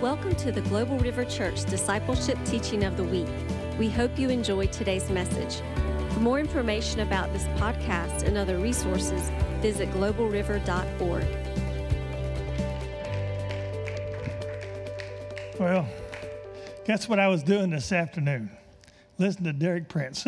[0.00, 3.28] Welcome to the Global River Church Discipleship Teaching of the Week.
[3.78, 5.60] We hope you enjoy today's message.
[6.14, 11.26] For more information about this podcast and other resources, visit globalriver.org.
[15.58, 15.86] Well,
[16.86, 18.50] guess what I was doing this afternoon?
[19.18, 20.26] Listen to Derek Prince.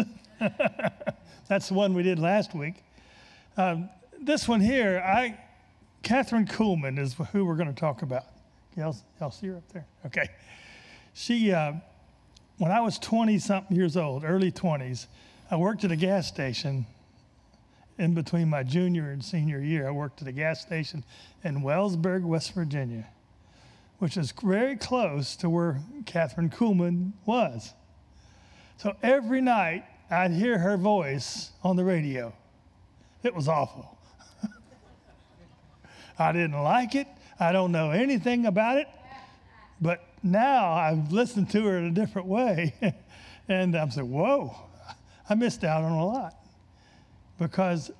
[1.48, 2.84] That's the one we did last week.
[3.56, 3.88] Um,
[4.20, 5.38] this one here, I,
[6.02, 8.24] Kathryn Kuhlman is who we're going to talk about.
[8.76, 9.86] Y'all, y'all see her up there?
[10.06, 10.28] Okay.
[11.14, 11.74] She, uh,
[12.58, 15.06] when I was 20 something years old, early 20s,
[15.50, 16.86] I worked at a gas station
[17.98, 19.86] in between my junior and senior year.
[19.86, 21.04] I worked at a gas station
[21.44, 23.06] in Wellsburg, West Virginia,
[23.98, 27.74] which is very close to where Kathryn Kuhlman was.
[28.78, 32.32] So every night I'd hear her voice on the radio.
[33.22, 33.98] It was awful.
[36.18, 37.06] I didn't like it.
[37.42, 38.88] I don't know anything about it.
[39.80, 42.74] But now I've listened to her in a different way.
[43.48, 44.54] and I'm saying, whoa,
[45.28, 46.34] I missed out on a lot.
[47.38, 47.90] Because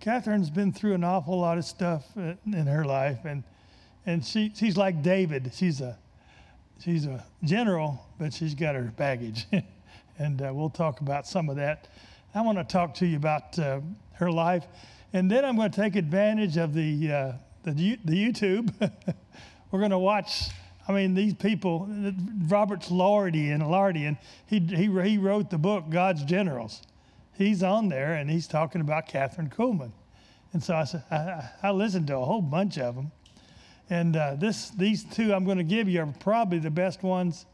[0.00, 3.24] Kathryn's been through an awful lot of stuff in her life.
[3.24, 3.42] And,
[4.06, 5.50] and she, she's like David.
[5.52, 5.98] She's a,
[6.78, 9.46] she's a general, but she's got her baggage.
[10.18, 11.88] and uh, we'll talk about some of that.
[12.36, 13.80] I want to talk to you about uh,
[14.12, 14.64] her life.
[15.12, 17.32] And then I'm going to take advantage of the, uh,
[17.74, 18.72] the, the YouTube.
[19.70, 20.50] We're going to watch.
[20.88, 21.88] I mean, these people,
[22.46, 26.82] Robert's Lardy and Lardy, and he, he, he wrote the book, God's Generals.
[27.36, 29.90] He's on there and he's talking about Kathryn Kuhlman.
[30.52, 31.02] And so I, said,
[31.62, 33.10] I, listened to a whole bunch of them.
[33.90, 37.46] And uh, this, these two I'm going to give you are probably the best ones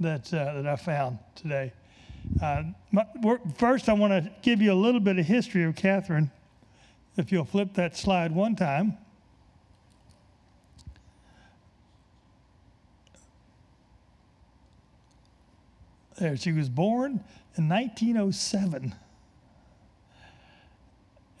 [0.00, 1.72] that, uh, that I found today.
[2.42, 3.06] Uh, my,
[3.56, 6.30] first, I want to give you a little bit of history of Kathryn.
[7.16, 8.98] If you'll flip that slide one time.
[16.18, 17.24] There, she was born
[17.56, 18.94] in 1907.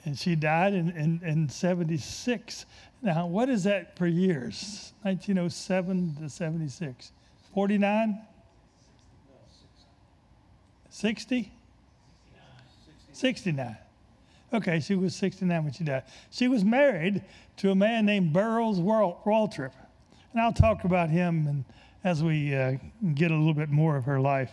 [0.04, 2.66] And she died in, in, in 76.
[3.02, 4.92] Now, what is that for years?
[5.02, 7.12] 1907 to 76.
[7.54, 8.20] 49?
[10.90, 11.52] 60?
[13.12, 13.76] 69.
[14.54, 16.02] Okay, she was 69 when she died.
[16.30, 17.22] She was married
[17.58, 19.72] to a man named Burroughs Waltrip.
[20.32, 21.64] And I'll talk about him and
[22.04, 22.76] as we uh,
[23.14, 24.50] get a little bit more of her life.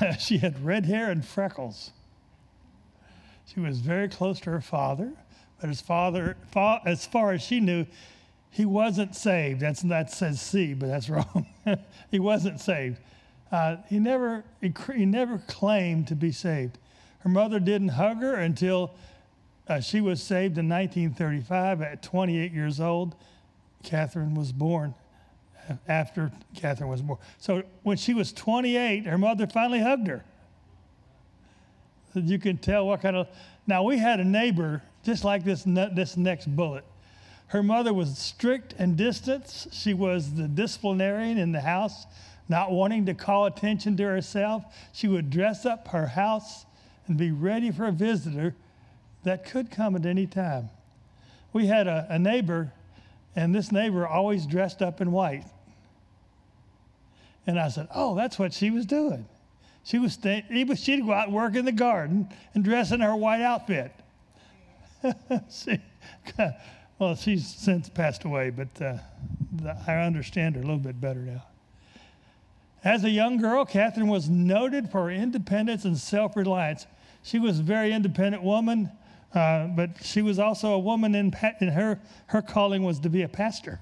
[0.18, 1.90] she had red hair and freckles.
[3.46, 5.12] She was very close to her father,
[5.60, 7.86] but his father, fa- as far as she knew,
[8.50, 9.60] he wasn't saved.
[9.60, 11.46] That's that says C, but that's wrong.
[12.10, 12.98] he wasn't saved.
[13.52, 16.78] Uh, he never he, he, never claimed to be saved.
[17.20, 18.92] Her mother didn't hug her until
[19.68, 23.14] uh, she was saved in 1935 at 28 years old.
[23.86, 24.94] Kathryn was born
[25.68, 27.18] uh, after Kathryn was born.
[27.38, 30.24] So when she was 28, her mother finally hugged her.
[32.14, 33.28] You can tell what kind of.
[33.66, 35.64] Now we had a neighbor just like this.
[35.64, 36.84] This next bullet.
[37.48, 39.68] Her mother was strict and distant.
[39.70, 42.06] She was the disciplinarian in the house,
[42.48, 44.64] not wanting to call attention to herself.
[44.92, 46.66] She would dress up her house
[47.06, 48.54] and be ready for a visitor
[49.22, 50.70] that could come at any time.
[51.52, 52.72] We had a, a neighbor,
[53.36, 55.44] and this neighbor always dressed up in white.
[57.46, 59.26] And I said, Oh, that's what she was doing.
[59.84, 60.18] She was
[60.80, 63.92] she'd go out and work in the garden and dress in her white outfit.
[65.50, 65.80] she,
[66.98, 68.98] well, she's since passed away, but uh,
[69.86, 71.44] I understand her a little bit better now.
[72.82, 76.86] As a young girl, Kathryn was noted for her independence and self reliance.
[77.22, 78.90] She was a very independent woman,
[79.34, 83.22] uh, but she was also a woman in, in her, her calling was to be
[83.22, 83.80] a pastor.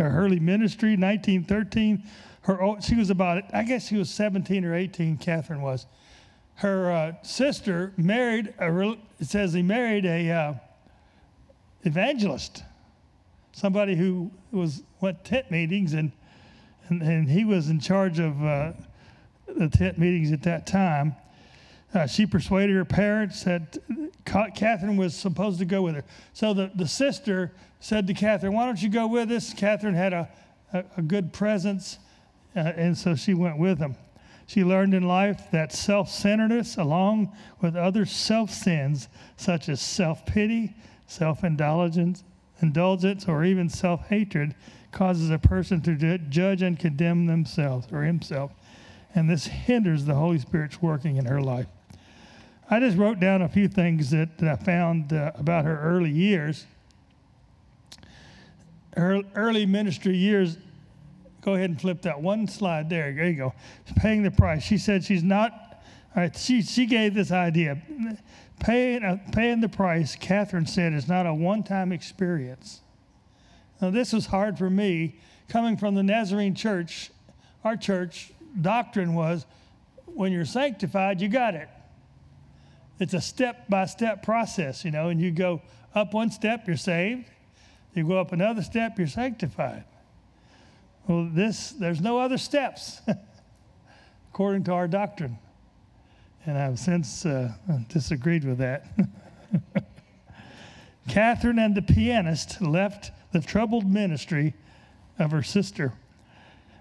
[0.00, 2.02] her early ministry, 1913.
[2.42, 5.86] Her, she was about, I guess she was 17 or 18, Kathryn was.
[6.56, 10.54] Her uh, sister married, a, it says he married a uh,
[11.82, 12.62] evangelist,
[13.52, 16.12] somebody who was went tent meetings and,
[16.88, 18.72] and, and he was in charge of uh,
[19.46, 21.14] the tent meetings at that time.
[21.92, 23.76] Uh, she persuaded her parents that
[24.24, 26.04] Kathryn was supposed to go with her.
[26.32, 29.52] So the, the sister said to Kathryn, Why don't you go with us?
[29.52, 30.28] Kathryn had a,
[30.72, 31.98] a, a good presence,
[32.54, 33.96] uh, and so she went with them.
[34.46, 40.26] She learned in life that self centeredness, along with other self sins such as self
[40.26, 40.74] pity,
[41.06, 42.24] self indulgence,
[42.60, 44.54] indulgence, or even self hatred,
[44.92, 48.52] causes a person to judge and condemn themselves or himself.
[49.14, 51.66] And this hinders the Holy Spirit's working in her life.
[52.72, 56.12] I just wrote down a few things that, that I found uh, about her early
[56.12, 56.66] years.
[58.96, 60.56] her early ministry years.
[61.40, 63.12] Go ahead and flip that one slide there.
[63.12, 63.54] There you go.
[63.96, 64.62] Paying the price.
[64.62, 65.82] She said she's not.
[66.14, 67.82] All right, she, she gave this idea.
[68.60, 72.82] Paying, uh, paying the price, Kathryn said, is not a one time experience.
[73.82, 75.16] Now, this was hard for me
[75.48, 77.10] coming from the Nazarene church.
[77.64, 79.44] Our church doctrine was
[80.06, 81.68] when you're sanctified, you got it.
[83.00, 85.62] It's a step by step process, you know, and you go
[85.94, 87.24] up one step, you're saved.
[87.94, 89.84] You go up another step, you're sanctified.
[91.08, 93.00] Well, this, there's no other steps
[94.30, 95.38] according to our doctrine.
[96.46, 97.52] And I've since uh,
[97.88, 98.86] disagreed with that.
[101.08, 104.54] Kathryn and the pianist left the troubled ministry
[105.18, 105.94] of her sister.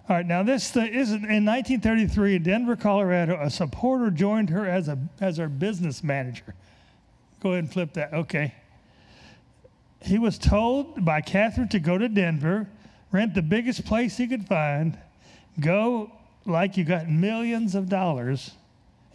[0.09, 3.39] All right, now this is in 1933 in Denver, Colorado.
[3.39, 6.55] A supporter joined her as a as her business manager.
[7.41, 8.11] Go ahead and flip that.
[8.11, 8.55] Okay.
[10.01, 12.67] He was told by Kathryn to go to Denver,
[13.11, 14.97] rent the biggest place he could find,
[15.59, 16.11] go
[16.43, 18.53] like you got millions of dollars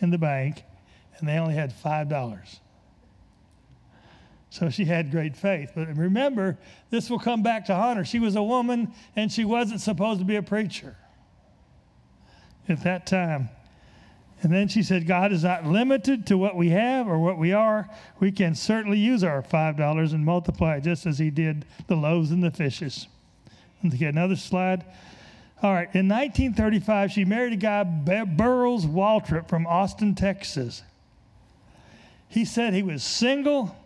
[0.01, 0.63] in the bank,
[1.19, 2.61] and they only had five dollars.
[4.55, 5.73] So she had great faith.
[5.75, 6.57] But remember,
[6.89, 8.05] this will come back to haunt her.
[8.05, 10.97] She was a woman and she wasn't supposed to be a preacher
[12.69, 13.49] at that time.
[14.43, 17.53] And then she said, God is not limited to what we have or what we
[17.53, 17.91] are.
[18.21, 22.41] We can certainly use our $5 and multiply just as He did the loaves and
[22.41, 23.09] the fishes.
[23.83, 24.85] To get another slide.
[25.65, 30.85] All right, in 1935, she married a guy, Burroughs Waltrip from Austin, Texas.
[32.29, 33.77] He said he was single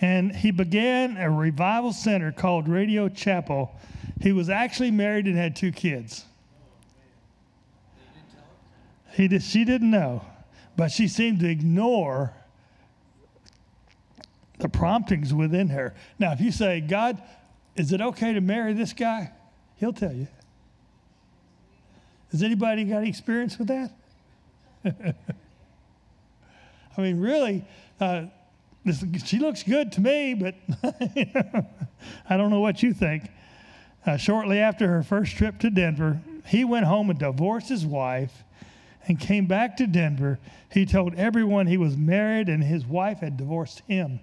[0.00, 3.74] and he began a revival center called Radio Chapel.
[4.20, 6.24] He was actually married and had two kids.
[9.12, 10.24] He did, she didn't know,
[10.76, 12.34] but she seemed to ignore
[14.58, 15.94] the promptings within her.
[16.18, 17.22] Now, if you say, God,
[17.76, 19.32] is it okay to marry this guy?
[19.76, 20.28] He'll tell you.
[22.32, 23.90] Has anybody got experience with that?
[26.96, 27.64] I mean, really,
[28.00, 28.26] uh,
[28.86, 30.54] this, she looks good to me, but
[32.30, 33.28] I don't know what you think.
[34.06, 38.44] Uh, shortly after her first trip to Denver, he went home and divorced his wife
[39.08, 40.38] and came back to Denver.
[40.70, 44.20] He told everyone he was married and his wife had divorced him.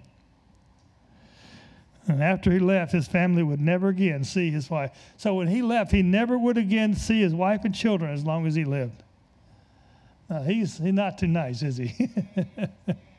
[2.06, 4.90] And after he left, his family would never again see his wife.
[5.18, 8.46] So when he left, he never would again see his wife and children as long
[8.46, 9.02] as he lived.
[10.30, 12.08] Uh, he's, he's not too nice, is he?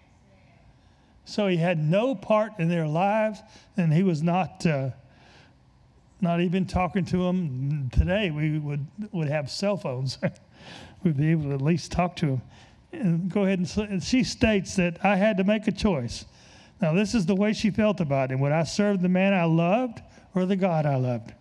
[1.25, 3.41] So he had no part in their lives,
[3.75, 4.91] and he was not uh,
[6.21, 7.89] not even talking to them.
[7.91, 10.19] Today we would would have cell phones.
[11.03, 12.41] We'd be able to at least talk to him.
[12.91, 16.25] And go ahead and, and she states that I had to make a choice.
[16.81, 18.39] Now this is the way she felt about him.
[18.39, 20.01] Would I serve the man I loved
[20.33, 21.33] or the God I loved?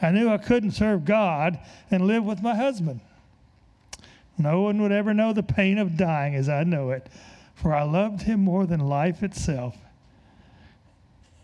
[0.00, 1.58] I knew I couldn't serve God
[1.90, 3.00] and live with my husband.
[4.36, 7.08] No one would ever know the pain of dying as I know it
[7.62, 9.76] for I loved him more than life itself.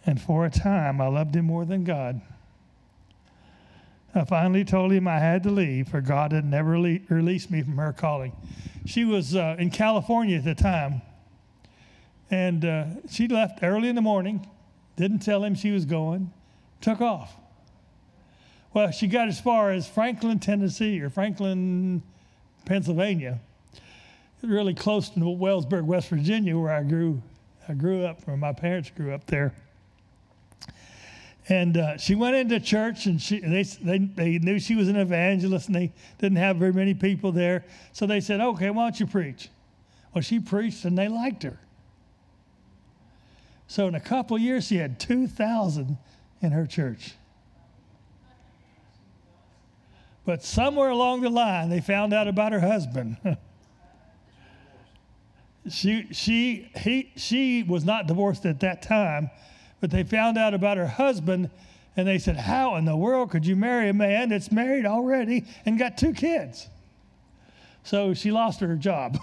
[0.04, 2.20] And for a time, I loved him more than God.
[4.16, 7.62] I finally told him I had to leave, for God had never le- released me
[7.62, 8.32] from her calling.
[8.84, 11.02] She was uh, in California at the time,
[12.32, 14.44] and uh, she left early in the morning,
[14.96, 16.32] didn't tell him she was going,
[16.80, 17.36] took off.
[18.74, 22.02] Well, she got as far as Franklin, Tennessee, or Franklin,
[22.64, 23.38] Pennsylvania
[24.42, 27.22] really close to Wellsburg, West Virginia, where I grew.
[27.68, 29.54] I grew up, where my parents grew up there.
[31.50, 34.96] And uh, she went into church, and she, they, they, they knew she was an
[34.96, 37.64] evangelist, and they didn't have very many people there.
[37.92, 39.48] So they said, Okay, why don't you preach?
[40.14, 41.58] Well, she preached, and they liked her.
[43.66, 45.98] So in a couple years, she had 2,000
[46.40, 47.14] in her church.
[50.24, 53.16] But somewhere along the line, they found out about her husband.
[55.70, 59.30] she she he she was not divorced at that time,
[59.80, 61.50] but they found out about her husband,
[61.96, 65.44] and they said, "How in the world could you marry a man that's married already
[65.64, 66.68] and got two kids?"
[67.84, 69.18] So she lost her job.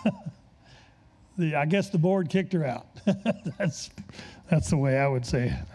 [1.37, 2.87] the, I guess the board kicked her out.
[3.57, 3.89] that's
[4.49, 5.74] that's the way I would say it.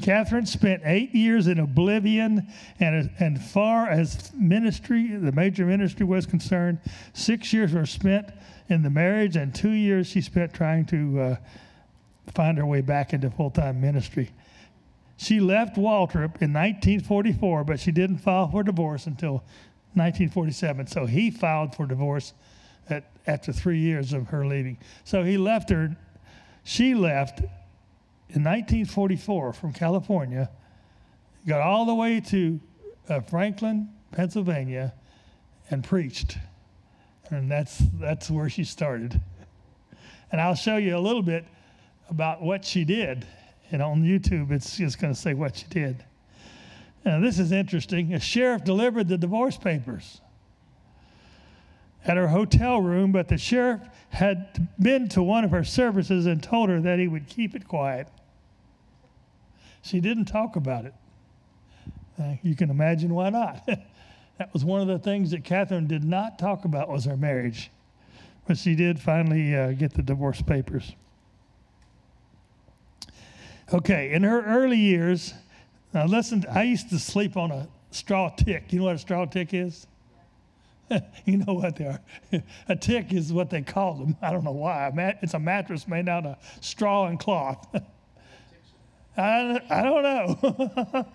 [0.00, 2.46] Kathryn spent eight years in oblivion,
[2.80, 6.78] and, and far as ministry, the major ministry was concerned,
[7.14, 8.30] six years were spent
[8.68, 11.36] in the marriage, and two years she spent trying to uh,
[12.34, 14.30] find her way back into full time ministry.
[15.16, 19.44] She left Waltrip in 1944, but she didn't file for divorce until
[19.94, 20.88] 1947.
[20.88, 22.34] So he filed for divorce
[22.90, 24.76] at, after three years of her leaving.
[25.04, 25.96] So he left her,
[26.64, 27.42] she left
[28.28, 30.50] in 1944 from California,
[31.46, 32.60] got all the way to
[33.08, 34.92] uh, Franklin, Pennsylvania,
[35.70, 36.38] and preached.
[37.30, 39.20] And that's, that's where she started.
[40.32, 41.46] And I'll show you a little bit
[42.10, 43.26] about what she did.
[43.70, 46.04] And on YouTube, it's just going to say what she did.
[47.04, 48.14] Now, this is interesting.
[48.14, 50.20] A sheriff delivered the divorce papers
[52.06, 56.42] at her hotel room, but the sheriff had been to one of her services and
[56.42, 58.08] told her that he would keep it quiet.
[59.82, 60.94] She didn't talk about it.
[62.18, 63.66] Uh, you can imagine why not.
[64.38, 67.70] that was one of the things that Kathryn did not talk about was her marriage,
[68.46, 70.94] but she did finally uh, get the divorce papers.
[73.72, 75.34] Okay, in her early years,
[75.96, 78.70] now, listen, I used to sleep on a straw tick.
[78.70, 79.86] You know what a straw tick is?
[81.24, 82.00] you know what they are.
[82.68, 84.16] a tick is what they call them.
[84.22, 84.92] I don't know why.
[85.22, 87.66] It's a mattress made out of straw and cloth.
[89.16, 91.06] I, I don't know.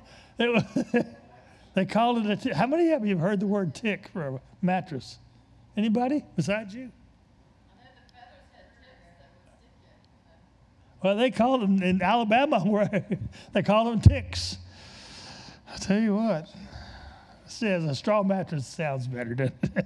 [1.75, 2.53] they called it a tick.
[2.53, 5.19] How many of you have heard the word tick for a mattress?
[5.77, 6.91] Anybody besides you?
[11.03, 13.05] Well, they called them in Alabama where
[13.53, 14.57] they call them ticks.
[15.73, 16.47] I tell you what,
[17.51, 19.77] says a straw mattress sounds better, doesn't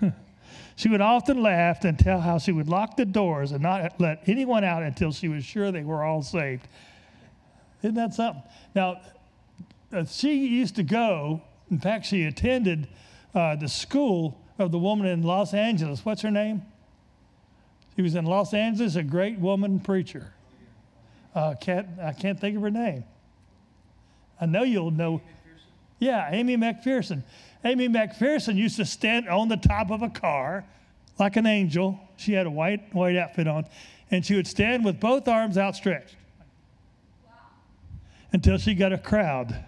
[0.00, 0.12] it?
[0.76, 4.22] she would often laugh and tell how she would lock the doors and not let
[4.26, 6.66] anyone out until she was sure they were all saved.
[7.82, 8.42] Isn't that something?
[8.74, 9.00] Now,
[9.92, 12.88] uh, she used to go, in fact, she attended
[13.34, 16.04] uh, the school of the woman in Los Angeles.
[16.04, 16.62] What's her name?
[17.96, 20.32] She was in Los Angeles, a great woman preacher.
[21.34, 23.04] Uh, can't, I can't think of her name.
[24.40, 25.20] I know you'll know.
[26.02, 27.22] Yeah, Aimee McPherson.
[27.64, 30.64] Aimee McPherson used to stand on the top of a car
[31.20, 31.96] like an angel.
[32.16, 33.66] She had a white white outfit on,
[34.10, 36.16] and she would stand with both arms outstretched
[38.32, 39.64] until she got a crowd.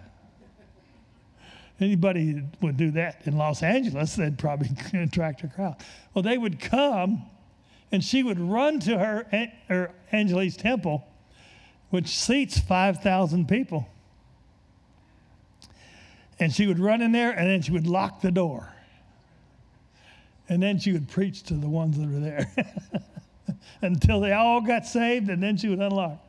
[1.79, 5.77] Anybody would do that in Los Angeles, they'd probably attract a crowd.
[6.13, 7.23] Well, they would come,
[7.93, 11.07] and she would run to her, eh, her Angeles Temple,
[11.91, 13.87] which seats 5,000 people.
[16.39, 18.73] And she would run in there and then she would lock the door.
[20.49, 22.51] And then she would preach to the ones that were there
[23.81, 26.19] until they all got saved and then she would unlock.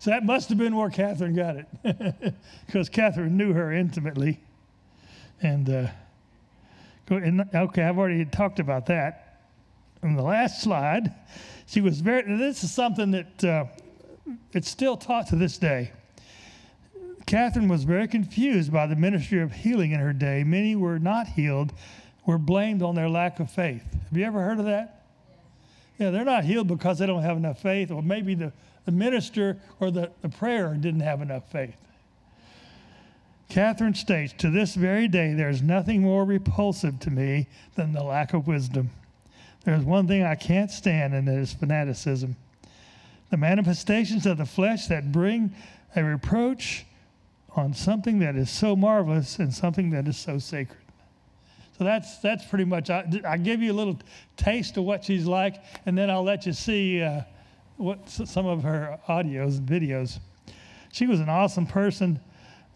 [0.00, 2.34] So that must have been where Kathryn got it
[2.66, 4.38] because Kathryn knew her intimately.
[5.40, 5.88] And, uh,
[7.10, 9.40] okay, I've already talked about that.
[10.02, 11.14] On the last slide,
[11.66, 13.64] she was very, this is something that uh,
[14.52, 15.92] it's still taught to this day.
[17.34, 20.44] Kathryn was very confused by the ministry of healing in her day.
[20.44, 21.72] Many were not healed,
[22.24, 23.82] were blamed on their lack of faith.
[23.92, 25.02] Have you ever heard of that?
[25.98, 28.52] Yeah, they're not healed because they don't have enough faith, or maybe the,
[28.84, 31.74] the minister or the, the prayer didn't have enough faith.
[33.50, 38.32] Kathryn states, To this very day, there's nothing more repulsive to me than the lack
[38.32, 38.90] of wisdom.
[39.64, 42.36] There's one thing I can't stand, and that is fanaticism.
[43.30, 45.52] The manifestations of the flesh that bring
[45.96, 46.84] a reproach
[47.56, 50.78] on something that is so marvelous and something that is so sacred.
[51.78, 52.90] So that's that's pretty much.
[52.90, 53.98] I, I give you a little
[54.36, 55.56] taste of what she's like,
[55.86, 57.22] and then I'll let you see uh,
[57.76, 60.20] what some of her audios and videos.
[60.92, 62.20] She was an awesome person.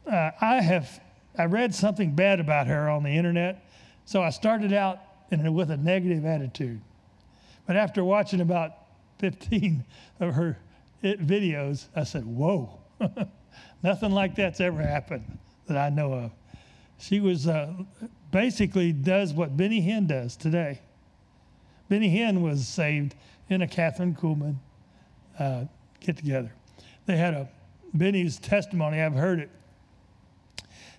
[0.05, 1.01] Uh, I have
[1.37, 3.69] I read something bad about her on the internet,
[4.05, 4.99] so I started out
[5.31, 6.81] in, with a negative attitude.
[7.67, 8.73] But after watching about
[9.19, 9.85] 15
[10.19, 10.59] of her
[11.05, 12.81] videos, I said, "Whoa."
[13.83, 16.33] Nothing like that's ever happened that I know of.
[16.99, 17.73] She was uh,
[18.31, 20.81] basically does what Benny Hinn does today.
[21.89, 23.15] Benny Hinn was saved
[23.49, 24.57] in a Kathryn Kuhlman
[25.39, 25.65] uh,
[26.01, 26.53] get together.
[27.07, 27.49] They had a
[27.95, 29.01] Benny's testimony.
[29.01, 29.51] I've heard it.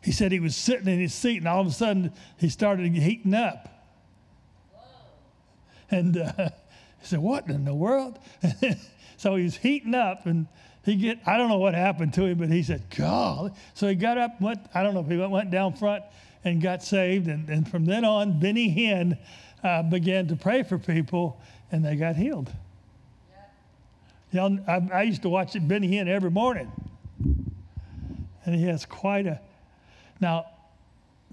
[0.01, 2.95] He said he was sitting in his seat, and all of a sudden he started
[2.95, 3.67] heating up.
[4.71, 4.81] Whoa.
[5.91, 6.31] And uh,
[7.00, 8.17] he said, "What in the world?"
[9.17, 10.48] so he was heating up, and
[10.89, 13.53] he get I don't know what happened to him, but he said, God.
[13.74, 16.03] So he got up, went, I don't know if he went, went down front
[16.43, 17.27] and got saved.
[17.27, 19.17] And, and from then on, Benny Hinn
[19.63, 21.39] uh, began to pray for people
[21.72, 22.51] and they got healed.
[24.34, 24.58] Yeah.
[24.67, 26.72] I, I used to watch it, Benny Hinn every morning.
[28.46, 29.39] And he has quite a.
[30.19, 30.46] Now,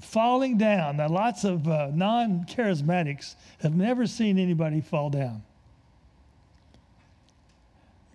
[0.01, 5.43] falling down, now lots of uh, non charismatics have never seen anybody fall down.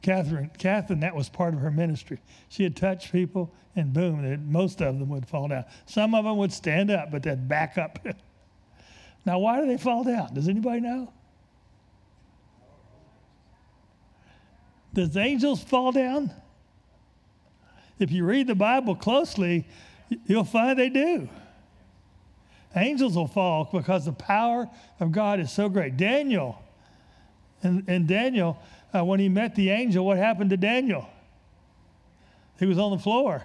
[0.02, 2.20] Kathryn, Kathryn, that was part of her ministry.
[2.50, 5.66] She had touched people, and boom, most of them would fall down.
[5.86, 8.00] Some of them would stand up, but they'd back up.
[9.26, 10.34] now, why do they fall down?
[10.34, 11.14] Does anybody know?
[14.94, 16.32] Does angels fall down?
[18.00, 19.68] If you read the Bible closely,
[20.26, 21.30] you'll find they do.
[22.76, 24.68] Angels will fall because the power
[25.00, 25.98] of God is so great.
[25.98, 26.62] Daniel,
[27.62, 28.58] and, and Daniel,
[28.94, 31.08] uh, when he met the angel, what happened to Daniel?
[32.60, 33.44] He was on the floor.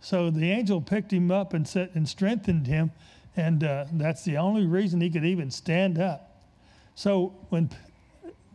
[0.00, 2.92] So the angel picked him up and set and strengthened him,
[3.36, 6.42] and uh, that's the only reason he could even stand up.
[6.94, 7.70] So when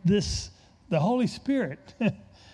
[0.04, 0.50] this,
[0.88, 1.94] the Holy Spirit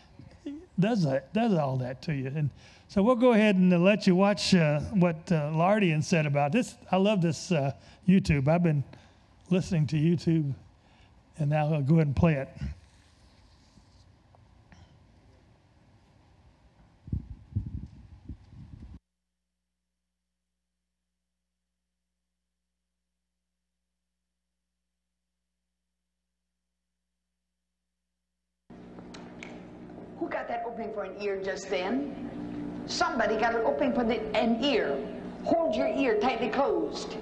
[0.78, 2.50] does that, does all that to you, and
[2.90, 6.74] so we'll go ahead and let you watch uh, what uh, Liardon said about this.
[6.90, 7.70] I love this uh,
[8.08, 8.48] YouTube.
[8.48, 8.82] I've been
[9.48, 10.52] listening to YouTube,
[11.38, 12.48] and now I'll go ahead and play it.
[30.18, 32.14] Who got that opening for an ear just then?
[32.86, 34.96] Somebody got an open for the, an ear.
[35.44, 37.16] Hold your ear tightly closed.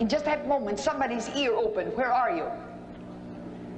[0.00, 1.96] In just that moment, somebody's ear opened.
[1.96, 2.46] Where are you?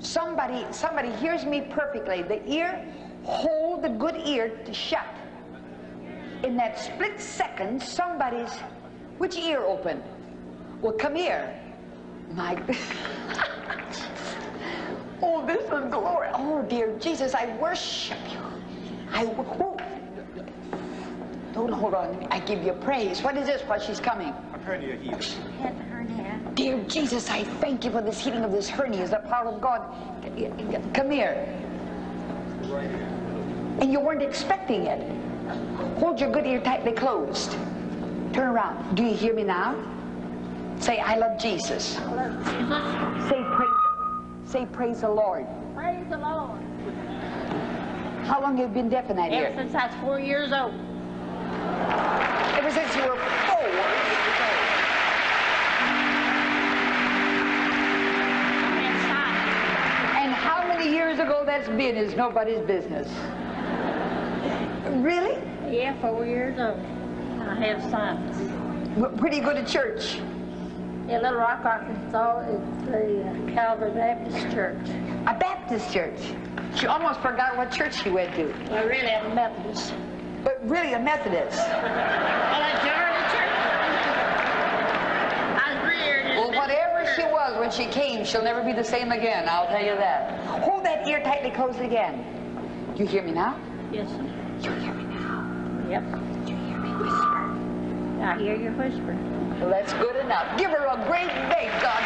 [0.01, 2.23] Somebody, somebody hears me perfectly.
[2.23, 2.85] The ear,
[3.25, 5.07] hold the good ear to shut.
[6.43, 8.53] In that split second, somebody's,
[9.19, 10.03] which ear opened?
[10.81, 11.55] Well, come here.
[12.33, 12.55] My,
[15.23, 16.29] oh, this is glory.
[16.35, 18.39] Oh, dear Jesus, I worship you.
[19.13, 19.77] I, oh.
[21.53, 22.27] Don't hold on.
[22.31, 23.23] I give you praise.
[23.23, 24.29] What is this while she's coming?
[24.29, 25.21] A hernia healing.
[25.61, 26.41] Had the hernia.
[26.55, 29.03] Dear Jesus, I thank you for this healing of this hernia.
[29.03, 29.83] Is the power of God.
[30.95, 31.49] Come here.
[33.81, 35.03] And you weren't expecting it.
[35.99, 37.57] Hold your good ear tightly closed.
[38.33, 38.95] Turn around.
[38.95, 39.75] Do you hear me now?
[40.79, 41.95] Say, I love Jesus.
[43.29, 43.71] Say, praise,
[44.47, 45.47] say, praise the Lord.
[45.75, 46.61] Praise the Lord.
[48.31, 50.73] How long have you been deaf in that Ever since I was four years old.
[52.55, 53.67] Ever since you were four.
[53.67, 53.83] years
[54.39, 54.61] old.
[60.15, 63.09] And how many years ago that's been is nobody's business.
[65.03, 65.37] Really?
[65.69, 66.79] Yeah, four years old.
[67.49, 68.97] I have signs.
[68.97, 70.21] We're pretty good at church.
[71.11, 74.79] In Little Rock, Arkansas, it's the uh, Calvary Baptist Church.
[75.27, 76.21] A Baptist church.
[76.77, 78.45] She almost forgot what church she went to.
[78.73, 79.93] I really am a Methodist.
[80.45, 81.59] But really a Methodist.
[81.59, 83.59] Well, I joined the church.
[85.67, 89.49] I reared Well, whatever she was when she came, she'll never be the same again,
[89.49, 90.39] I'll tell you that.
[90.63, 92.25] Hold that ear tightly closed again.
[92.97, 93.59] You hear me now?
[93.91, 94.23] Yes, sir.
[94.71, 95.45] You hear me now?
[95.91, 96.05] Yep.
[96.47, 98.23] Do you hear me whisper?
[98.23, 99.30] I hear you whisper.
[99.61, 100.59] Well, that's good enough.
[100.59, 102.03] Give her a great big God.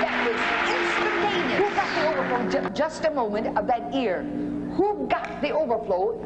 [0.00, 0.40] That was
[0.74, 1.58] instantaneous.
[1.58, 2.50] Who got the overflow?
[2.50, 4.22] Ju- Just a moment of that ear.
[4.76, 6.20] Who got the overflow?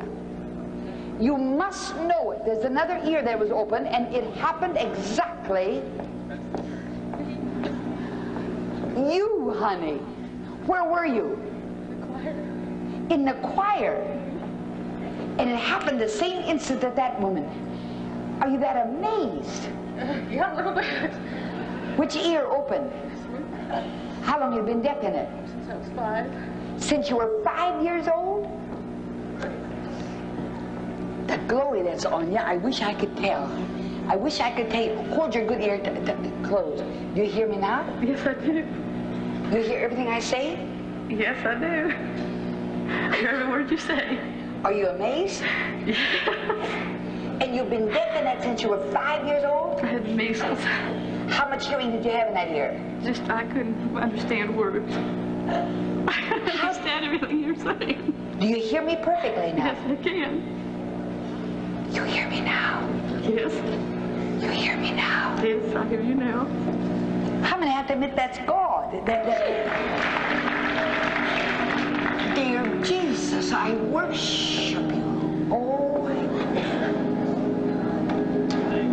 [1.20, 2.44] You must know it.
[2.46, 5.82] There's another ear that was open, and it happened exactly.
[8.96, 9.98] You, honey.
[10.66, 11.38] Where were you?
[11.84, 12.30] In the choir.
[13.10, 14.19] In the choir.
[15.40, 17.48] And it happened the same instant that that woman.
[18.42, 19.68] Are you that amazed?
[19.98, 21.14] Uh, yeah, a little bit.
[21.96, 22.92] Which ear opened?
[24.22, 25.30] How long you been deaf in it?
[25.48, 26.82] Since I was five.
[26.82, 28.44] Since you were five years old?
[31.26, 33.44] The glory that's on you, I wish I could tell.
[34.08, 34.94] I wish I could tell you.
[35.14, 35.78] Hold your good ear
[36.44, 36.84] closed.
[37.14, 37.86] Do you hear me now?
[38.02, 38.62] Yes, I do.
[39.50, 40.68] Do you hear everything I say?
[41.08, 41.86] Yes, I do.
[42.90, 44.39] I heard every word you say.
[44.64, 45.42] Are you amazed?
[47.40, 49.80] And you've been deaf in that since you were five years old?
[49.80, 50.58] I had measles.
[51.32, 52.78] How much hearing did you have in that ear?
[53.02, 54.94] Just, I couldn't understand words.
[56.06, 58.36] I couldn't understand everything you're saying.
[58.38, 59.68] Do you hear me perfectly now?
[59.72, 60.42] Yes, I can.
[61.94, 62.86] You hear me now?
[63.22, 63.54] Yes.
[64.42, 65.34] You hear me now?
[65.42, 66.40] Yes, I hear you now.
[66.42, 68.92] I'm gonna have to admit that's God.
[69.06, 69.24] That- that-
[72.36, 75.48] Dear Jesus, I worship you.
[75.52, 76.06] Oh,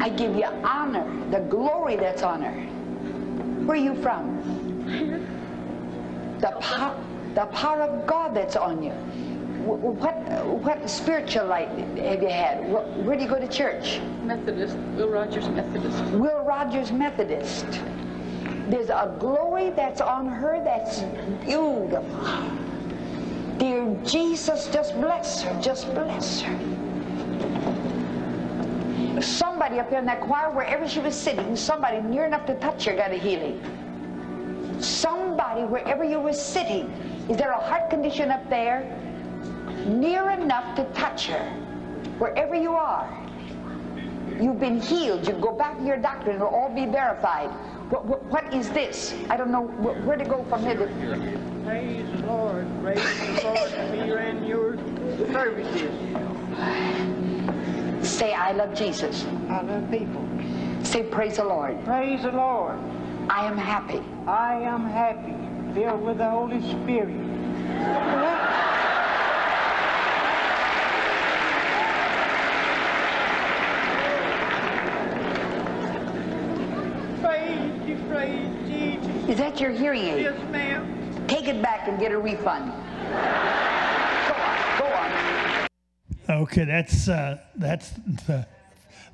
[0.02, 2.52] I, give you honor, the glory that's on her.
[3.66, 4.36] Where are you from?
[6.40, 6.96] The power,
[7.34, 8.92] the power of God that's on you.
[9.64, 12.70] What, what spiritual light have you had?
[13.06, 14.00] Where do you go to church?
[14.24, 16.04] Methodist, Will Rogers Methodist.
[16.14, 17.66] Will Rogers Methodist.
[18.70, 21.02] There's a glory that's on her that's
[21.44, 22.04] beautiful.
[23.58, 26.58] Dear Jesus, just bless her, just bless her.
[29.22, 32.86] Somebody up there in that choir, wherever she was sitting, somebody near enough to touch
[32.86, 33.60] her got a healing.
[34.80, 36.92] Somebody wherever you were sitting.
[37.30, 38.86] Is there a heart condition up there?
[39.88, 41.44] Near enough to touch her.
[42.20, 43.10] Wherever you are.
[44.40, 45.28] You've been healed.
[45.28, 47.50] You go back to your doctor and it'll all be verified.
[47.90, 49.14] What, what, what is this?
[49.30, 50.76] I don't know wh- where to go from here.
[50.76, 50.88] to-
[51.64, 52.68] Praise the Lord.
[52.82, 54.78] Praise the Lord be in your
[55.32, 55.92] services.
[58.08, 59.26] Say, I love Jesus.
[59.50, 60.26] I love people.
[60.84, 61.84] Say, praise the Lord.
[61.86, 62.78] Praise the Lord.
[63.30, 64.02] I am happy.
[64.26, 65.34] I am happy,
[65.74, 67.16] filled with the Holy Spirit.
[77.22, 78.17] Praise you, praise Jesus.
[79.28, 80.24] Is that your hearing aid?
[80.24, 81.28] Yes, ma'am.
[81.28, 82.72] Take it back and get a refund.
[84.30, 84.80] Go on.
[84.80, 86.42] Go on.
[86.44, 87.90] Okay, that's uh, that's
[88.26, 88.48] the,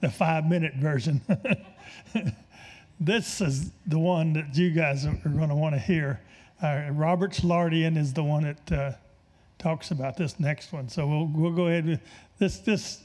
[0.02, 1.21] the five minute version.
[2.99, 6.21] this is the one that you guys are, going to want to hear.
[6.62, 8.91] Uh, Roberts Liardon is the one that uh,
[9.58, 10.88] talks about this next one.
[10.89, 12.02] So we'll we'll go ahead with
[12.38, 13.02] this this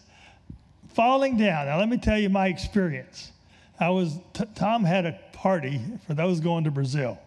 [0.93, 1.67] falling down.
[1.67, 3.33] Now let me tell you my experience.
[3.81, 7.19] I was t- Tom had a party for those going to Brazil,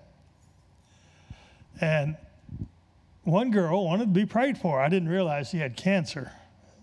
[1.79, 2.17] and
[3.23, 4.81] one girl wanted to be prayed for.
[4.81, 6.31] I didn't realize she had cancer.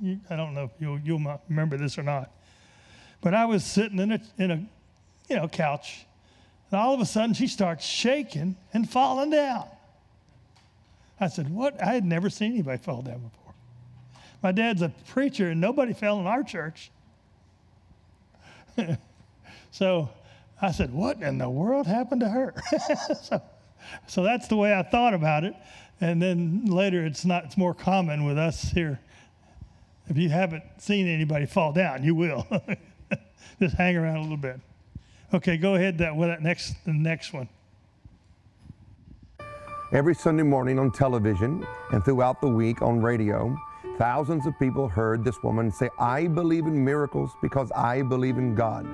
[0.00, 2.30] You, I don't know if you'll, you'll remember this or not.
[3.20, 4.64] But I was sitting in a, in a
[5.28, 6.06] you know, couch,
[6.70, 9.66] and all of a sudden she starts shaking and falling down.
[11.20, 11.82] I said, What?
[11.82, 13.54] I had never seen anybody fall down before.
[14.42, 16.92] My dad's a preacher, and nobody fell in our church.
[19.70, 20.10] so
[20.60, 22.54] I said, What in the world happened to her?
[23.22, 23.42] so,
[24.06, 25.54] so that's the way I thought about it.
[26.00, 27.44] And then later, it's not.
[27.44, 29.00] It's more common with us here.
[30.08, 32.46] If you haven't seen anybody fall down, you will.
[33.60, 34.60] Just hang around a little bit.
[35.34, 35.98] Okay, go ahead.
[35.98, 37.48] That with that next the next one.
[39.90, 43.56] Every Sunday morning on television and throughout the week on radio,
[43.96, 48.54] thousands of people heard this woman say, I believe in miracles because I believe in
[48.54, 48.86] God.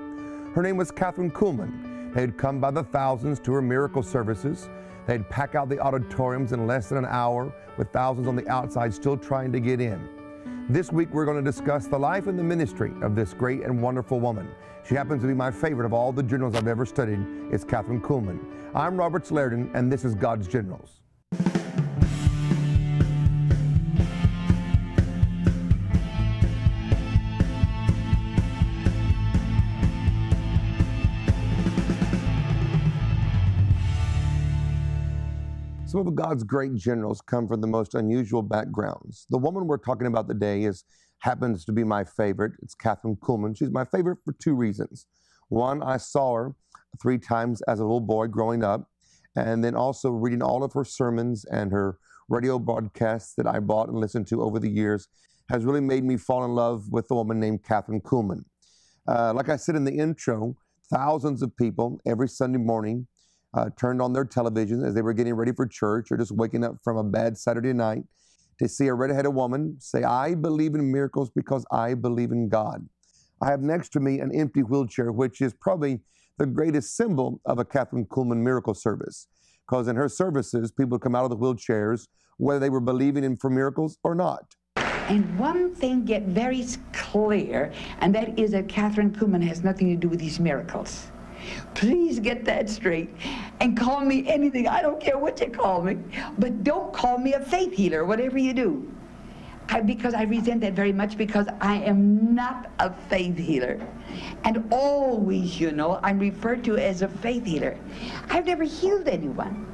[0.54, 2.14] Her name was Kathryn Kuhlman.
[2.14, 4.68] They'd come by the thousands to her miracle services.
[5.04, 8.94] They'd pack out the auditoriums in less than an hour with thousands on the outside
[8.94, 10.08] still trying to get in.
[10.68, 13.82] This week, we're going to discuss the life and the ministry of this great and
[13.82, 14.48] wonderful woman.
[14.88, 17.18] She happens to be my favorite of all the generals I've ever studied.
[17.50, 18.38] It's Kathryn Kuhlman.
[18.76, 21.00] I'm Roberts Liardon, and this is God's Generals.
[35.94, 39.28] Some of God's great generals come from the most unusual backgrounds.
[39.30, 40.82] The woman we're talking about today is
[41.20, 42.54] happens to be my favorite.
[42.62, 43.56] It's Kathryn Kuhlman.
[43.56, 45.06] She's my favorite for two reasons.
[45.50, 46.56] One, I saw her
[47.00, 48.90] three times as a little boy growing up,
[49.36, 53.88] and then also reading all of her sermons and her radio broadcasts that I bought
[53.88, 55.06] and listened to over the years
[55.48, 58.42] has really made me fall in love with a woman named Kathryn Kuhlman.
[59.06, 60.56] Uh, like I said in the intro,
[60.92, 63.06] thousands of people every Sunday morning
[63.54, 66.64] uh, turned on their television as they were getting ready for church or just waking
[66.64, 68.04] up from a bad Saturday night
[68.58, 72.88] to see a red-headed woman say, I believe in miracles because I believe in God.
[73.42, 76.00] I have next to me an empty wheelchair, which is probably
[76.38, 79.28] the greatest symbol of a Kathryn Kuhlman miracle service.
[79.66, 83.36] Because in her services, people come out of the wheelchairs, whether they were believing in
[83.36, 84.54] for miracles or not.
[84.76, 89.96] And one thing get very clear, and that is that Kathryn Kuhlman has nothing to
[89.96, 91.10] do with these miracles.
[91.74, 93.10] Please get that straight
[93.60, 94.68] and call me anything.
[94.68, 95.98] I don't care what you call me,
[96.38, 98.90] but don't call me a faith healer, whatever you do.
[99.68, 103.80] I, because I resent that very much because I am not a faith healer.
[104.44, 107.78] And always, you know, I'm referred to as a faith healer.
[108.28, 109.66] I've never healed anyone.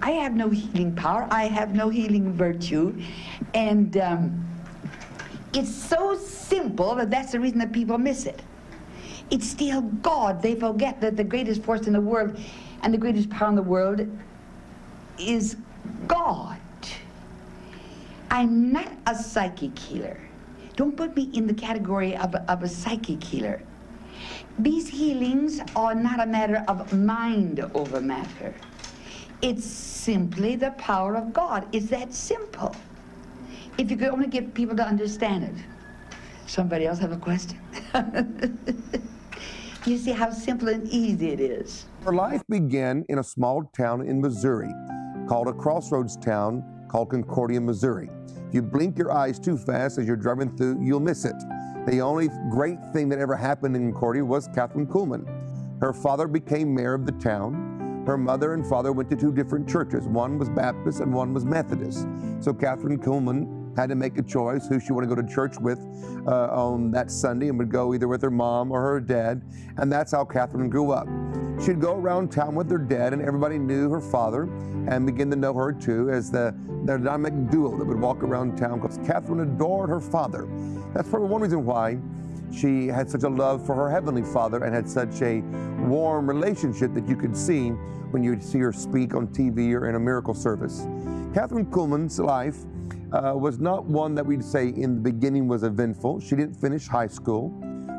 [0.00, 1.26] I have no healing power.
[1.30, 2.98] I have no healing virtue.
[3.52, 4.46] And um,
[5.52, 8.42] it's so simple that that's the reason that people miss it.
[9.30, 10.42] It's still God.
[10.42, 12.38] They forget that the greatest force in the world
[12.82, 14.06] and the greatest power in the world
[15.18, 15.56] is
[16.06, 16.58] God.
[18.30, 20.20] I'm not a psychic healer.
[20.76, 23.60] Don't put me in the category of, of a psychic healer.
[24.58, 28.54] These healings are not a matter of mind over matter.
[29.40, 31.68] It's simply the power of God.
[31.72, 32.74] It's that simple.
[33.76, 35.54] If you could only get people to understand it.
[36.46, 37.58] Somebody else have a question?
[39.88, 41.86] you see how simple and easy it is.
[42.04, 44.72] Her life began in a small town in Missouri
[45.28, 48.10] called a crossroads town called Concordia, Missouri.
[48.48, 51.36] If you blink your eyes too fast as you're driving through, you'll miss it.
[51.86, 55.26] The only great thing that ever happened in Concordia was Kathryn Kuhlman.
[55.80, 58.04] Her father became mayor of the town.
[58.06, 60.08] her mother and father went to two different churches.
[60.08, 62.06] One was Baptist and one was Methodist.
[62.40, 65.56] So Kathryn Kuhlman had to make a choice who she wanted to go to church
[65.60, 65.78] with
[66.26, 69.40] uh, on that Sunday and would go either with her mom or her dad.
[69.76, 71.06] And that's how Kathryn grew up.
[71.64, 74.48] She'd go around town with her dad, and everybody knew her father
[74.88, 76.52] and began to know her too as the,
[76.86, 80.48] the dynamic duo that would walk around town because Kathryn adored her father.
[80.92, 81.98] That's probably one reason why
[82.52, 85.40] she had such a love for her heavenly father and had such a
[85.86, 87.68] warm relationship that you could see
[88.10, 90.80] when you would see her speak on TV or in a miracle service.
[91.32, 92.56] Kathryn Kuhlman's life
[93.12, 96.20] uh, was not one that we'd say in the beginning was eventful.
[96.20, 97.50] She didn't finish high school.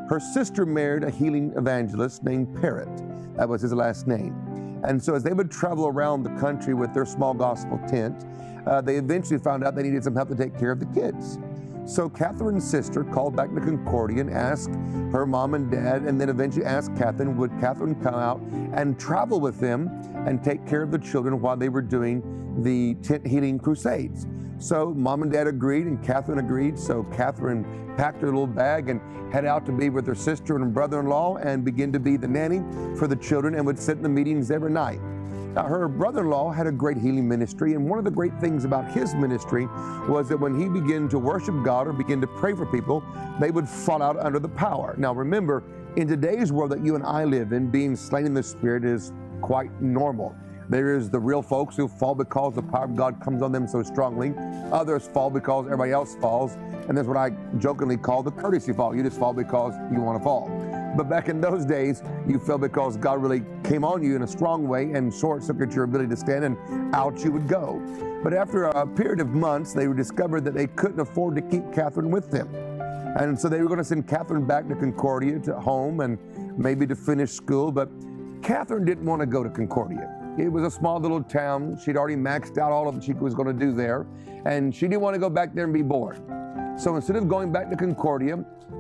[0.10, 2.90] Her sister married a healing evangelist named Parrott.
[3.36, 4.36] That was his last name.
[4.84, 8.26] And so, as they would travel around the country with their small gospel tent,
[8.66, 11.38] uh, they eventually found out they needed some help to take care of the kids.
[11.86, 14.70] So Kathryn's sister called back to Concordia and asked
[15.12, 18.40] her mom and dad, and then eventually asked Kathryn, would Kathryn come out
[18.74, 19.90] and travel with them
[20.28, 22.22] and take care of the children while they were doing
[22.62, 24.28] the tent healing crusades?
[24.60, 26.78] So mom and dad agreed, and Kathryn agreed.
[26.78, 29.02] So Kathryn packed her little bag and
[29.34, 32.60] headed out to be with her sister and brother-in-law and begin to be the nanny
[32.98, 35.00] for the children and would sit in the meetings every night.
[35.56, 38.38] Now, her brother in law had a great healing ministry, and one of the great
[38.40, 39.66] things about his ministry
[40.08, 43.04] was that when he began to worship God or begin to pray for people,
[43.40, 44.94] they would fall out under the power.
[44.98, 45.64] Now, remember,
[45.96, 49.12] in today's world that you and I live in, being slain in the Spirit is
[49.42, 50.36] quite normal.
[50.70, 53.68] There is the real folks who fall because the power of God comes on them
[53.68, 54.36] so strongly.
[54.72, 56.54] Others fall because everybody else falls.
[56.88, 58.96] And that's what I jokingly call the courtesy fall.
[58.96, 60.48] You just fall because you want to fall.
[60.96, 64.28] But back in those days, you fell because God really came on you in a
[64.28, 67.82] strong way and short circuited your ability to stand, and out you would go.
[68.24, 72.10] But after a period of months, they discovered that they couldn't afford to keep Kathryn
[72.10, 72.48] with them.
[73.18, 76.20] And so they were going to send Kathryn back to Concordia to home and
[76.60, 77.72] maybe to finish school.
[77.72, 77.90] But
[78.42, 80.16] Kathryn didn't want to go to Concordia.
[80.40, 81.78] It was a small little town.
[81.84, 84.08] She'd already maxed out all of what she was going to do there.
[84.46, 86.22] And she didn't want to go back there and be bored.
[86.78, 88.38] So instead of going back to Concordia,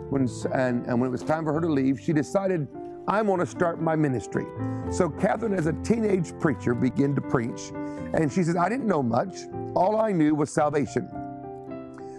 [0.09, 2.65] when, and, and when it was time for her to leave, she decided,
[3.09, 4.45] I'm going to start my ministry.
[4.89, 7.71] So Kathryn, as a teenage preacher, began to preach.
[8.13, 9.35] And she says, I didn't know much.
[9.75, 11.09] All I knew was salvation.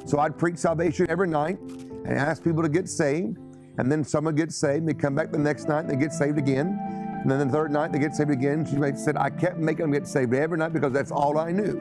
[0.05, 3.39] So I'd preach salvation every night and ask people to get saved.
[3.79, 6.13] And then someone gets saved, and they come back the next night and they get
[6.13, 6.79] saved again.
[7.21, 8.65] And then the third night they get saved again.
[8.65, 11.81] She said, I kept making them get saved every night because that's all I knew.